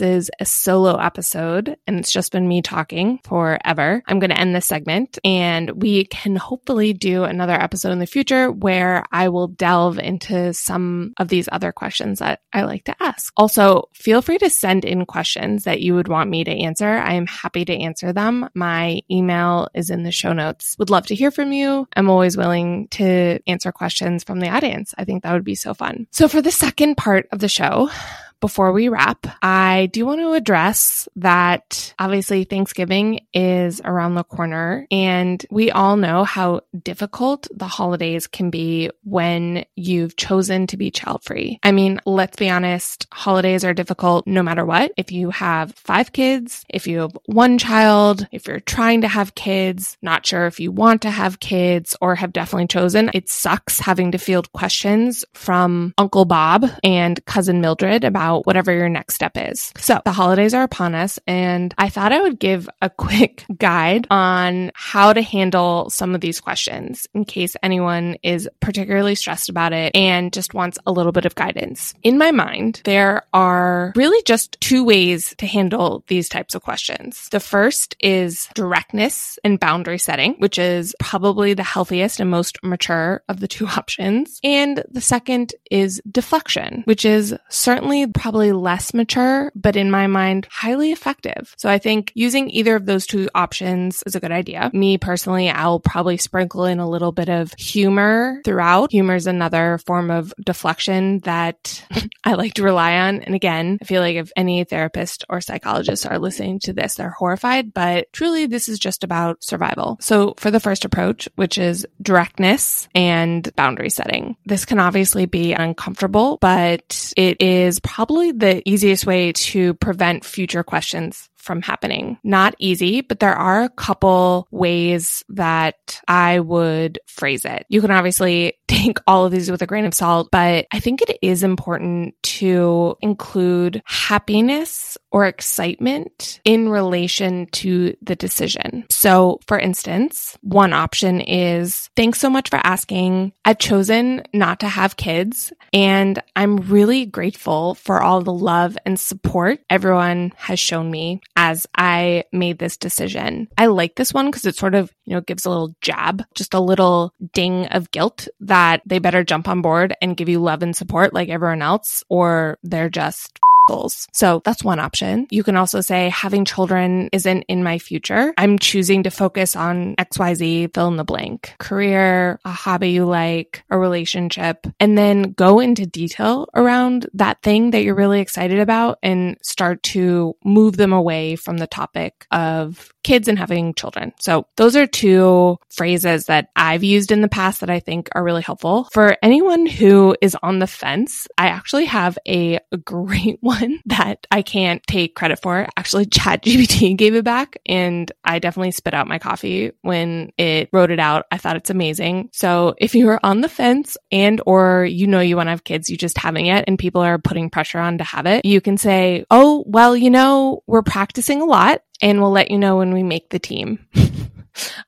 is 0.00 0.30
a 0.40 0.44
solo 0.44 0.96
episode, 0.96 1.76
and 1.86 1.98
it's 1.98 2.12
just 2.12 2.32
been 2.32 2.48
me 2.48 2.62
talking 2.62 3.18
forever. 3.24 4.02
I'm 4.06 4.18
going 4.18 4.30
to 4.30 4.40
end 4.40 4.54
this 4.54 4.66
segment 4.66 5.18
and 5.24 5.82
we 5.82 6.04
can 6.06 6.36
hopefully 6.36 6.92
do 6.92 7.24
another 7.24 7.52
episode 7.52 7.90
in 7.90 7.98
the 7.98 8.06
future 8.06 8.50
where 8.50 9.04
I 9.12 9.28
will 9.28 9.48
delve 9.48 9.98
into 9.98 10.45
some 10.52 11.12
of 11.18 11.28
these 11.28 11.48
other 11.52 11.72
questions 11.72 12.18
that 12.18 12.40
I 12.52 12.62
like 12.62 12.84
to 12.84 12.94
ask. 13.00 13.32
Also, 13.36 13.88
feel 13.94 14.22
free 14.22 14.38
to 14.38 14.50
send 14.50 14.84
in 14.84 15.06
questions 15.06 15.64
that 15.64 15.80
you 15.80 15.94
would 15.94 16.08
want 16.08 16.30
me 16.30 16.44
to 16.44 16.50
answer. 16.50 16.88
I 16.88 17.14
am 17.14 17.26
happy 17.26 17.64
to 17.64 17.76
answer 17.76 18.12
them. 18.12 18.48
My 18.54 19.00
email 19.10 19.68
is 19.74 19.90
in 19.90 20.02
the 20.02 20.12
show 20.12 20.32
notes. 20.32 20.76
Would 20.78 20.90
love 20.90 21.06
to 21.06 21.14
hear 21.14 21.30
from 21.30 21.52
you. 21.52 21.86
I'm 21.96 22.10
always 22.10 22.36
willing 22.36 22.88
to 22.92 23.38
answer 23.46 23.72
questions 23.72 24.24
from 24.24 24.40
the 24.40 24.48
audience. 24.48 24.94
I 24.98 25.04
think 25.04 25.22
that 25.22 25.32
would 25.32 25.44
be 25.44 25.54
so 25.54 25.74
fun. 25.74 26.06
So 26.10 26.28
for 26.28 26.42
the 26.42 26.50
second 26.50 26.96
part 26.96 27.28
of 27.32 27.38
the 27.38 27.48
show, 27.48 27.90
before 28.40 28.72
we 28.72 28.88
wrap, 28.88 29.26
I 29.42 29.88
do 29.92 30.04
want 30.04 30.20
to 30.20 30.32
address 30.32 31.08
that 31.16 31.94
obviously 31.98 32.44
Thanksgiving 32.44 33.20
is 33.32 33.80
around 33.84 34.14
the 34.14 34.24
corner 34.24 34.86
and 34.90 35.44
we 35.50 35.70
all 35.70 35.96
know 35.96 36.24
how 36.24 36.60
difficult 36.82 37.48
the 37.54 37.66
holidays 37.66 38.26
can 38.26 38.50
be 38.50 38.90
when 39.04 39.64
you've 39.74 40.16
chosen 40.16 40.66
to 40.68 40.76
be 40.76 40.90
child 40.90 41.24
free. 41.24 41.58
I 41.62 41.72
mean, 41.72 42.00
let's 42.04 42.36
be 42.36 42.50
honest, 42.50 43.06
holidays 43.12 43.64
are 43.64 43.74
difficult 43.74 44.26
no 44.26 44.42
matter 44.42 44.64
what. 44.64 44.92
If 44.96 45.12
you 45.12 45.30
have 45.30 45.72
five 45.74 46.12
kids, 46.12 46.64
if 46.68 46.86
you 46.86 47.00
have 47.00 47.16
one 47.26 47.58
child, 47.58 48.26
if 48.32 48.46
you're 48.46 48.60
trying 48.60 49.00
to 49.00 49.08
have 49.08 49.34
kids, 49.34 49.96
not 50.02 50.26
sure 50.26 50.46
if 50.46 50.60
you 50.60 50.70
want 50.70 51.02
to 51.02 51.10
have 51.10 51.40
kids 51.40 51.96
or 52.00 52.14
have 52.14 52.32
definitely 52.32 52.66
chosen, 52.66 53.10
it 53.14 53.28
sucks 53.28 53.80
having 53.80 54.12
to 54.12 54.18
field 54.18 54.52
questions 54.52 55.24
from 55.32 55.94
Uncle 55.96 56.26
Bob 56.26 56.66
and 56.84 57.24
cousin 57.24 57.60
Mildred 57.60 58.04
about 58.04 58.25
whatever 58.34 58.72
your 58.72 58.88
next 58.88 59.14
step 59.14 59.32
is. 59.36 59.72
So 59.78 60.00
the 60.04 60.12
holidays 60.12 60.54
are 60.54 60.62
upon 60.62 60.94
us 60.94 61.18
and 61.26 61.74
I 61.78 61.88
thought 61.88 62.12
I 62.12 62.20
would 62.20 62.38
give 62.38 62.68
a 62.82 62.90
quick 63.06 63.44
guide 63.56 64.06
on 64.10 64.72
how 64.74 65.12
to 65.12 65.22
handle 65.22 65.90
some 65.90 66.14
of 66.14 66.20
these 66.20 66.40
questions 66.40 67.06
in 67.14 67.24
case 67.24 67.56
anyone 67.62 68.16
is 68.22 68.48
particularly 68.60 69.14
stressed 69.14 69.48
about 69.48 69.72
it 69.72 69.94
and 69.94 70.32
just 70.32 70.54
wants 70.54 70.78
a 70.86 70.92
little 70.92 71.12
bit 71.12 71.26
of 71.26 71.34
guidance. 71.34 71.94
In 72.02 72.18
my 72.18 72.30
mind, 72.30 72.80
there 72.84 73.22
are 73.32 73.92
really 73.96 74.22
just 74.24 74.60
two 74.60 74.84
ways 74.84 75.34
to 75.38 75.46
handle 75.46 76.04
these 76.08 76.28
types 76.28 76.54
of 76.54 76.62
questions. 76.62 77.28
The 77.30 77.40
first 77.40 77.96
is 78.00 78.48
directness 78.54 79.38
and 79.44 79.60
boundary 79.60 79.98
setting, 79.98 80.34
which 80.38 80.58
is 80.58 80.94
probably 81.00 81.54
the 81.54 81.62
healthiest 81.62 82.20
and 82.20 82.30
most 82.30 82.62
mature 82.62 83.22
of 83.28 83.40
the 83.40 83.48
two 83.48 83.66
options. 83.76 84.40
And 84.42 84.84
the 84.90 85.00
second 85.00 85.54
is 85.70 86.00
deflection, 86.10 86.82
which 86.84 87.04
is 87.04 87.34
certainly 87.48 88.06
probably 88.16 88.52
less 88.52 88.94
mature, 88.94 89.52
but 89.54 89.76
in 89.76 89.90
my 89.90 90.06
mind, 90.06 90.48
highly 90.50 90.90
effective. 90.90 91.54
So 91.56 91.68
I 91.68 91.78
think 91.78 92.12
using 92.14 92.50
either 92.50 92.74
of 92.74 92.86
those 92.86 93.06
two 93.06 93.28
options 93.34 94.02
is 94.06 94.14
a 94.14 94.20
good 94.20 94.32
idea. 94.32 94.70
Me 94.72 94.98
personally, 94.98 95.50
I'll 95.50 95.80
probably 95.80 96.16
sprinkle 96.16 96.64
in 96.64 96.78
a 96.78 96.88
little 96.88 97.12
bit 97.12 97.28
of 97.28 97.52
humor 97.58 98.40
throughout. 98.44 98.90
Humor 98.90 99.14
is 99.14 99.26
another 99.26 99.78
form 99.86 100.10
of 100.10 100.32
deflection 100.44 101.20
that 101.20 101.84
I 102.24 102.34
like 102.34 102.54
to 102.54 102.62
rely 102.62 102.96
on. 102.96 103.22
And 103.22 103.34
again, 103.34 103.78
I 103.80 103.84
feel 103.84 104.00
like 104.00 104.16
if 104.16 104.32
any 104.36 104.64
therapist 104.64 105.24
or 105.28 105.40
psychologist 105.40 106.06
are 106.06 106.18
listening 106.18 106.60
to 106.60 106.72
this, 106.72 106.94
they're 106.94 107.10
horrified, 107.10 107.74
but 107.74 108.12
truly 108.12 108.46
this 108.46 108.68
is 108.68 108.78
just 108.78 109.04
about 109.04 109.44
survival. 109.44 109.98
So 110.00 110.34
for 110.38 110.50
the 110.50 110.60
first 110.60 110.84
approach, 110.84 111.28
which 111.36 111.58
is 111.58 111.86
directness 112.00 112.88
and 112.94 113.54
boundary 113.56 113.90
setting, 113.90 114.36
this 114.46 114.64
can 114.64 114.78
obviously 114.78 115.26
be 115.26 115.52
uncomfortable, 115.52 116.38
but 116.40 117.12
it 117.16 117.40
is 117.42 117.78
probably 117.80 118.05
the 118.32 118.62
easiest 118.68 119.06
way 119.06 119.32
to 119.32 119.74
prevent 119.74 120.24
future 120.24 120.62
questions 120.62 121.28
from 121.46 121.62
happening. 121.62 122.18
Not 122.24 122.54
easy, 122.58 123.00
but 123.00 123.20
there 123.20 123.34
are 123.34 123.62
a 123.62 123.70
couple 123.70 124.48
ways 124.50 125.24
that 125.30 126.02
I 126.08 126.40
would 126.40 126.98
phrase 127.06 127.44
it. 127.44 127.64
You 127.68 127.80
can 127.80 127.90
obviously 127.90 128.54
take 128.68 128.98
all 129.06 129.24
of 129.24 129.32
these 129.32 129.50
with 129.50 129.62
a 129.62 129.66
grain 129.66 129.86
of 129.86 129.94
salt, 129.94 130.28
but 130.30 130.66
I 130.72 130.80
think 130.80 131.00
it 131.00 131.18
is 131.22 131.42
important 131.42 132.14
to 132.22 132.96
include 133.00 133.82
happiness 133.86 134.98
or 135.12 135.24
excitement 135.26 136.40
in 136.44 136.68
relation 136.68 137.46
to 137.46 137.96
the 138.02 138.16
decision. 138.16 138.84
So, 138.90 139.40
for 139.46 139.58
instance, 139.58 140.36
one 140.42 140.72
option 140.72 141.20
is 141.20 141.88
thanks 141.96 142.18
so 142.18 142.28
much 142.28 142.50
for 142.50 142.60
asking. 142.64 143.32
I've 143.44 143.58
chosen 143.58 144.24
not 144.34 144.60
to 144.60 144.68
have 144.68 144.96
kids, 144.96 145.52
and 145.72 146.20
I'm 146.34 146.56
really 146.56 147.06
grateful 147.06 147.76
for 147.76 148.02
all 148.02 148.20
the 148.20 148.32
love 148.32 148.76
and 148.84 148.98
support 148.98 149.60
everyone 149.70 150.32
has 150.36 150.58
shown 150.58 150.90
me 150.90 151.20
as 151.36 151.66
I 151.76 152.24
made 152.32 152.58
this 152.58 152.76
decision. 152.76 153.48
I 153.58 153.66
like 153.66 153.94
this 153.94 154.12
one 154.12 154.26
because 154.26 154.46
it 154.46 154.56
sort 154.56 154.74
of, 154.74 154.90
you 155.04 155.14
know, 155.14 155.20
gives 155.20 155.44
a 155.44 155.50
little 155.50 155.74
jab, 155.82 156.24
just 156.34 156.54
a 156.54 156.60
little 156.60 157.12
ding 157.34 157.66
of 157.66 157.90
guilt 157.90 158.26
that 158.40 158.82
they 158.86 158.98
better 158.98 159.22
jump 159.22 159.48
on 159.48 159.62
board 159.62 159.94
and 160.00 160.16
give 160.16 160.28
you 160.28 160.40
love 160.40 160.62
and 160.62 160.74
support 160.74 161.12
like 161.12 161.28
everyone 161.28 161.62
else, 161.62 162.02
or 162.08 162.58
they're 162.62 162.88
just 162.88 163.38
goals. 163.66 164.08
So 164.12 164.42
that's 164.44 164.64
one 164.64 164.78
option. 164.78 165.26
You 165.30 165.42
can 165.42 165.56
also 165.56 165.80
say 165.80 166.08
having 166.08 166.44
children 166.44 167.08
isn't 167.12 167.42
in 167.48 167.62
my 167.62 167.78
future. 167.78 168.32
I'm 168.38 168.58
choosing 168.58 169.02
to 169.02 169.10
focus 169.10 169.56
on 169.56 169.96
XYZ, 169.96 170.72
fill 170.74 170.88
in 170.88 170.96
the 170.96 171.04
blank, 171.04 171.54
career, 171.58 172.38
a 172.44 172.50
hobby 172.50 172.90
you 172.90 173.04
like, 173.04 173.64
a 173.70 173.78
relationship, 173.78 174.66
and 174.80 174.96
then 174.96 175.32
go 175.32 175.60
into 175.60 175.86
detail 175.86 176.48
around 176.54 177.06
that 177.14 177.42
thing 177.42 177.70
that 177.70 177.82
you're 177.82 177.94
really 177.94 178.20
excited 178.20 178.58
about 178.58 178.98
and 179.02 179.36
start 179.42 179.82
to 179.82 180.34
move 180.44 180.76
them 180.76 180.92
away 180.92 181.36
from 181.36 181.58
the 181.58 181.66
topic 181.66 182.26
of 182.30 182.92
kids 183.02 183.28
and 183.28 183.38
having 183.38 183.74
children. 183.74 184.12
So 184.20 184.46
those 184.56 184.76
are 184.76 184.86
two 184.86 185.58
phrases 185.70 186.26
that 186.26 186.48
I've 186.56 186.84
used 186.84 187.12
in 187.12 187.20
the 187.20 187.28
past 187.28 187.60
that 187.60 187.70
I 187.70 187.80
think 187.80 188.08
are 188.14 188.24
really 188.24 188.42
helpful. 188.42 188.88
For 188.92 189.16
anyone 189.22 189.66
who 189.66 190.16
is 190.20 190.36
on 190.42 190.58
the 190.58 190.66
fence, 190.66 191.28
I 191.38 191.48
actually 191.48 191.86
have 191.86 192.18
a, 192.26 192.58
a 192.72 192.76
great 192.86 193.38
one 193.40 193.55
that 193.86 194.26
I 194.30 194.42
can't 194.42 194.82
take 194.86 195.14
credit 195.14 195.40
for. 195.42 195.66
Actually, 195.76 196.06
ChatGPT 196.06 196.96
gave 196.98 197.14
it 197.14 197.24
back 197.24 197.56
and 197.66 198.10
I 198.24 198.38
definitely 198.38 198.72
spit 198.72 198.94
out 198.94 199.08
my 199.08 199.18
coffee 199.18 199.72
when 199.82 200.32
it 200.38 200.68
wrote 200.72 200.90
it 200.90 201.00
out. 201.00 201.26
I 201.30 201.38
thought 201.38 201.56
it's 201.56 201.70
amazing. 201.70 202.30
So 202.32 202.74
if 202.78 202.94
you 202.94 203.08
are 203.08 203.20
on 203.22 203.40
the 203.40 203.48
fence 203.48 203.96
and 204.10 204.40
or 204.46 204.84
you 204.84 205.06
know 205.06 205.20
you 205.20 205.36
want 205.36 205.46
to 205.48 205.50
have 205.52 205.64
kids, 205.64 205.90
you 205.90 205.96
just 205.96 206.18
haven't 206.18 206.44
yet 206.44 206.64
and 206.66 206.78
people 206.78 207.02
are 207.02 207.18
putting 207.18 207.50
pressure 207.50 207.78
on 207.78 207.98
to 207.98 208.04
have 208.04 208.26
it, 208.26 208.44
you 208.44 208.60
can 208.60 208.76
say, 208.76 209.24
"Oh, 209.30 209.64
well, 209.66 209.96
you 209.96 210.10
know, 210.10 210.62
we're 210.66 210.82
practicing 210.82 211.40
a 211.40 211.44
lot 211.44 211.82
and 212.02 212.20
we'll 212.20 212.30
let 212.30 212.50
you 212.50 212.58
know 212.58 212.76
when 212.76 212.92
we 212.92 213.02
make 213.02 213.30
the 213.30 213.38
team. 213.38 213.86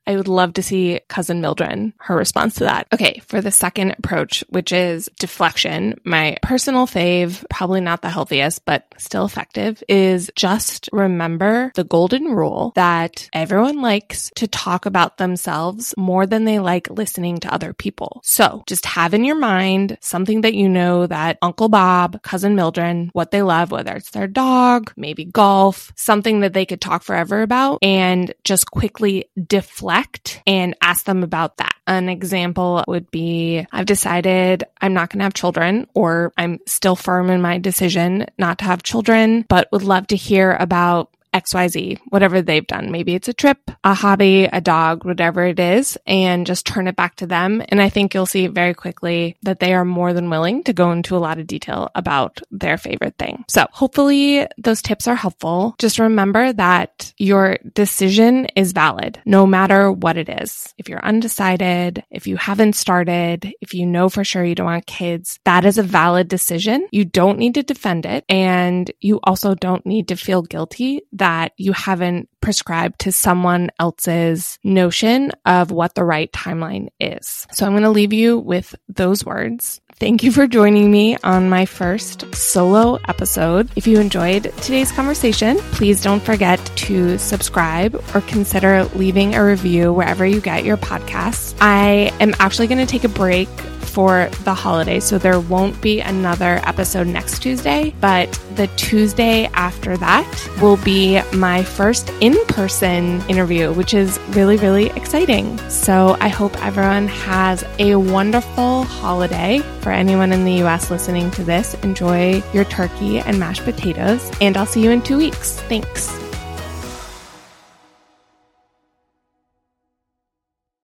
I 0.07 0.17
would 0.17 0.29
love 0.29 0.55
to 0.55 0.63
see 0.63 1.01
cousin 1.09 1.41
Mildred, 1.41 1.93
her 1.99 2.17
response 2.17 2.57
to 2.57 2.65
that. 2.65 2.87
Okay, 2.93 3.21
for 3.27 3.41
the 3.41 3.51
second 3.51 3.95
approach, 3.99 4.45
which 4.49 4.73
is 4.73 5.09
deflection, 5.19 6.01
my 6.05 6.37
personal 6.43 6.87
fave, 6.87 7.45
probably 7.51 7.81
not 7.81 8.03
the 8.03 8.11
healthiest, 8.11 8.65
but 8.65 8.87
still 8.97 9.25
effective, 9.25 9.83
is 9.89 10.31
just 10.37 10.89
remember 10.93 11.73
the 11.75 11.85
golden 11.85 12.35
rule 12.35 12.73
that 12.75 13.29
everyone 13.33 13.83
likes 13.83 14.31
to 14.37 14.47
talk 14.47 14.87
about 14.87 15.19
themselves 15.19 15.95
more 15.97 16.27
than 16.27 16.45
they 16.45 16.59
like 16.59 16.91
listening 16.91 17.39
to 17.39 17.53
other 17.53 17.73
people. 17.73 18.21
So 18.25 18.63
just 18.67 18.87
have 18.87 19.15
in 19.15 19.25
your 19.25 19.39
mind 19.39 19.99
something 20.01 20.43
that 20.43 20.55
you 20.55 20.69
know 20.69 21.07
that 21.07 21.39
Uncle 21.43 21.69
Bob, 21.69 22.23
cousin 22.23 22.55
Mildred, 22.55 23.11
what 23.13 23.31
they 23.31 23.43
love, 23.43 23.71
whether 23.71 23.95
it's 23.95 24.11
their 24.11 24.27
dog, 24.27 24.93
maybe 24.97 25.25
golf, 25.25 25.93
something 25.97 26.41
that 26.41 26.53
they 26.53 26.67
could 26.67 26.81
talk 26.81 27.03
forever 27.03 27.43
about, 27.43 27.79
and 27.83 28.35
just 28.45 28.71
quickly 28.71 29.27
deflect 29.59 30.41
and 30.47 30.77
ask 30.81 31.05
them 31.05 31.25
about 31.25 31.57
that. 31.57 31.75
An 31.89 32.09
example 32.09 32.85
would 32.87 33.11
be 33.11 33.67
I've 33.73 33.87
decided 33.87 34.63
I'm 34.81 34.95
not 34.95 35.11
going 35.11 35.19
to 35.19 35.25
have 35.25 35.35
children, 35.35 35.89
or 35.95 36.33
I'm 36.39 36.61
still 36.67 36.95
firm 36.95 37.29
in 37.29 37.43
my 37.43 37.59
decision 37.59 38.27
not 38.39 38.61
to 38.61 38.67
have 38.67 38.85
children, 38.85 39.45
but 39.49 39.67
would 39.73 39.83
love 39.83 40.07
to 40.09 40.17
hear 40.17 40.57
about 40.61 41.11
XYZ, 41.35 41.99
whatever 42.09 42.43
they've 42.43 42.67
done. 42.67 42.91
Maybe 42.91 43.15
it's 43.15 43.29
a 43.29 43.33
trip, 43.33 43.59
a 43.85 43.95
hobby, 43.95 44.45
a 44.45 44.61
dog, 44.61 45.05
whatever 45.05 45.45
it 45.45 45.59
is, 45.59 45.99
and 46.07 46.47
just 46.47 46.67
turn 46.67 46.89
it 46.89 46.97
back 46.97 47.17
to 47.17 47.27
them. 47.27 47.63
And 47.69 47.81
I 47.81 47.89
think 47.89 48.15
you'll 48.15 48.27
see 48.27 48.47
very 48.47 48.75
quickly 48.75 49.37
that 49.43 49.61
they 49.61 49.75
are 49.75 49.85
more 49.85 50.13
than 50.13 50.31
willing 50.31 50.65
to 50.65 50.73
go 50.73 50.93
into 50.93 51.17
a 51.17 51.19
lot 51.19 51.39
of 51.39 51.47
detail 51.47 51.91
about 51.95 52.41
their 52.51 52.79
favorite 52.79 53.17
thing. 53.19 53.45
So 53.49 53.67
hopefully 53.71 54.47
those 54.57 54.83
tips 54.83 55.07
are 55.07 55.15
helpful. 55.15 55.75
Just 55.79 55.99
remember 55.99 56.53
that 56.53 57.13
your 57.19 57.59
decision 57.75 58.47
is 58.57 58.73
valid 58.73 59.21
no 59.25 59.47
matter 59.47 59.91
what 59.91 60.17
it 60.17 60.29
is. 60.29 60.75
If 60.79 60.89
you're 60.89 61.05
undecided, 61.05 62.05
if 62.11 62.27
you 62.27 62.37
haven't 62.37 62.75
started, 62.75 63.53
if 63.61 63.75
you 63.75 63.87
know 63.87 64.09
for 64.09 64.25
sure 64.25 64.45
you 64.45 64.55
don't 64.55 64.67
want 64.67 64.87
kids, 64.87 65.39
that 65.45 65.65
is 65.65 65.79
a 65.79 65.83
valid 65.83 66.29
decision. 66.29 66.89
You 66.91 67.05
don't 67.05 67.39
need 67.39 67.55
to 67.55 67.63
defend 67.63 68.07
it. 68.07 68.25
And 68.29 68.91
you 69.01 69.21
also 69.25 69.55
don't 69.55 69.87
need 69.87 70.09
to 70.09 70.17
feel 70.17 70.43
guilty 70.43 71.03
that 71.19 71.53
you 71.57 71.73
haven't 71.73 72.29
prescribed 72.41 73.01
to 73.01 73.13
someone 73.13 73.71
else's 73.79 74.59
notion 74.65 75.33
of 75.45 75.71
what 75.71 75.95
the 75.95 76.05
right 76.05 76.33
timeline 76.33 76.89
is. 76.99 77.47
So 77.53 77.67
I'm 77.67 77.73
going 77.73 77.83
to 77.83 77.91
leave 77.91 78.13
you 78.13 78.39
with 78.39 78.75
those 78.89 79.25
words. 79.25 79.81
Thank 80.01 80.23
you 80.23 80.31
for 80.31 80.47
joining 80.47 80.93
me 80.93 81.17
on 81.25 81.49
my 81.49 81.67
first 81.67 82.33
solo 82.33 83.01
episode. 83.09 83.69
If 83.75 83.89
you 83.89 83.99
enjoyed 83.99 84.45
today's 84.59 84.93
conversation, 84.93 85.59
please 85.73 86.01
don't 86.01 86.23
forget 86.23 86.65
to 86.77 87.19
subscribe 87.19 87.97
or 88.15 88.21
consider 88.21 88.85
leaving 88.95 89.35
a 89.35 89.45
review 89.45 89.93
wherever 89.93 90.25
you 90.25 90.41
get 90.41 90.65
your 90.65 90.77
podcasts. 90.77 91.57
I 91.61 92.13
am 92.21 92.33
actually 92.39 92.69
going 92.69 92.79
to 92.79 92.87
take 92.87 93.03
a 93.03 93.09
break 93.09 93.49
for 93.89 94.31
the 94.45 94.55
holiday. 94.55 95.01
So 95.01 95.19
there 95.19 95.41
won't 95.41 95.81
be 95.81 96.01
another 96.01 96.61
episode 96.65 97.09
next 97.09 97.43
Tuesday, 97.43 97.93
but 98.01 98.31
the 98.55 98.69
Tuesday 98.77 99.47
after 99.55 99.97
that 99.97 100.51
will 100.61 100.77
be 100.79 101.21
my 101.33 101.65
first 101.65 102.11
in 102.21 102.37
person 102.47 103.21
interview, 103.29 103.73
which 103.73 103.95
is 103.95 104.21
really, 104.31 104.57
really 104.59 104.91
exciting. 104.91 105.59
So 105.69 106.17
I 106.21 106.29
hope 106.29 106.55
everyone 106.65 107.09
has 107.09 107.65
a 107.81 107.97
wonderful 107.97 108.85
holiday. 108.85 109.63
For 109.89 109.93
anyone 109.93 110.35
in 110.35 110.45
the 110.45 110.63
US 110.65 110.91
listening 110.91 111.31
to 111.31 111.43
this, 111.43 111.73
enjoy 111.77 112.43
your 112.53 112.67
turkey 112.67 113.21
and 113.21 113.41
mashed 113.41 113.65
potatoes, 113.65 114.31
and 114.39 114.55
I'll 114.55 114.67
see 114.67 114.85
you 114.85 114.91
in 114.91 115.01
two 115.01 115.17
weeks. 115.17 115.59
Thanks. 115.61 116.28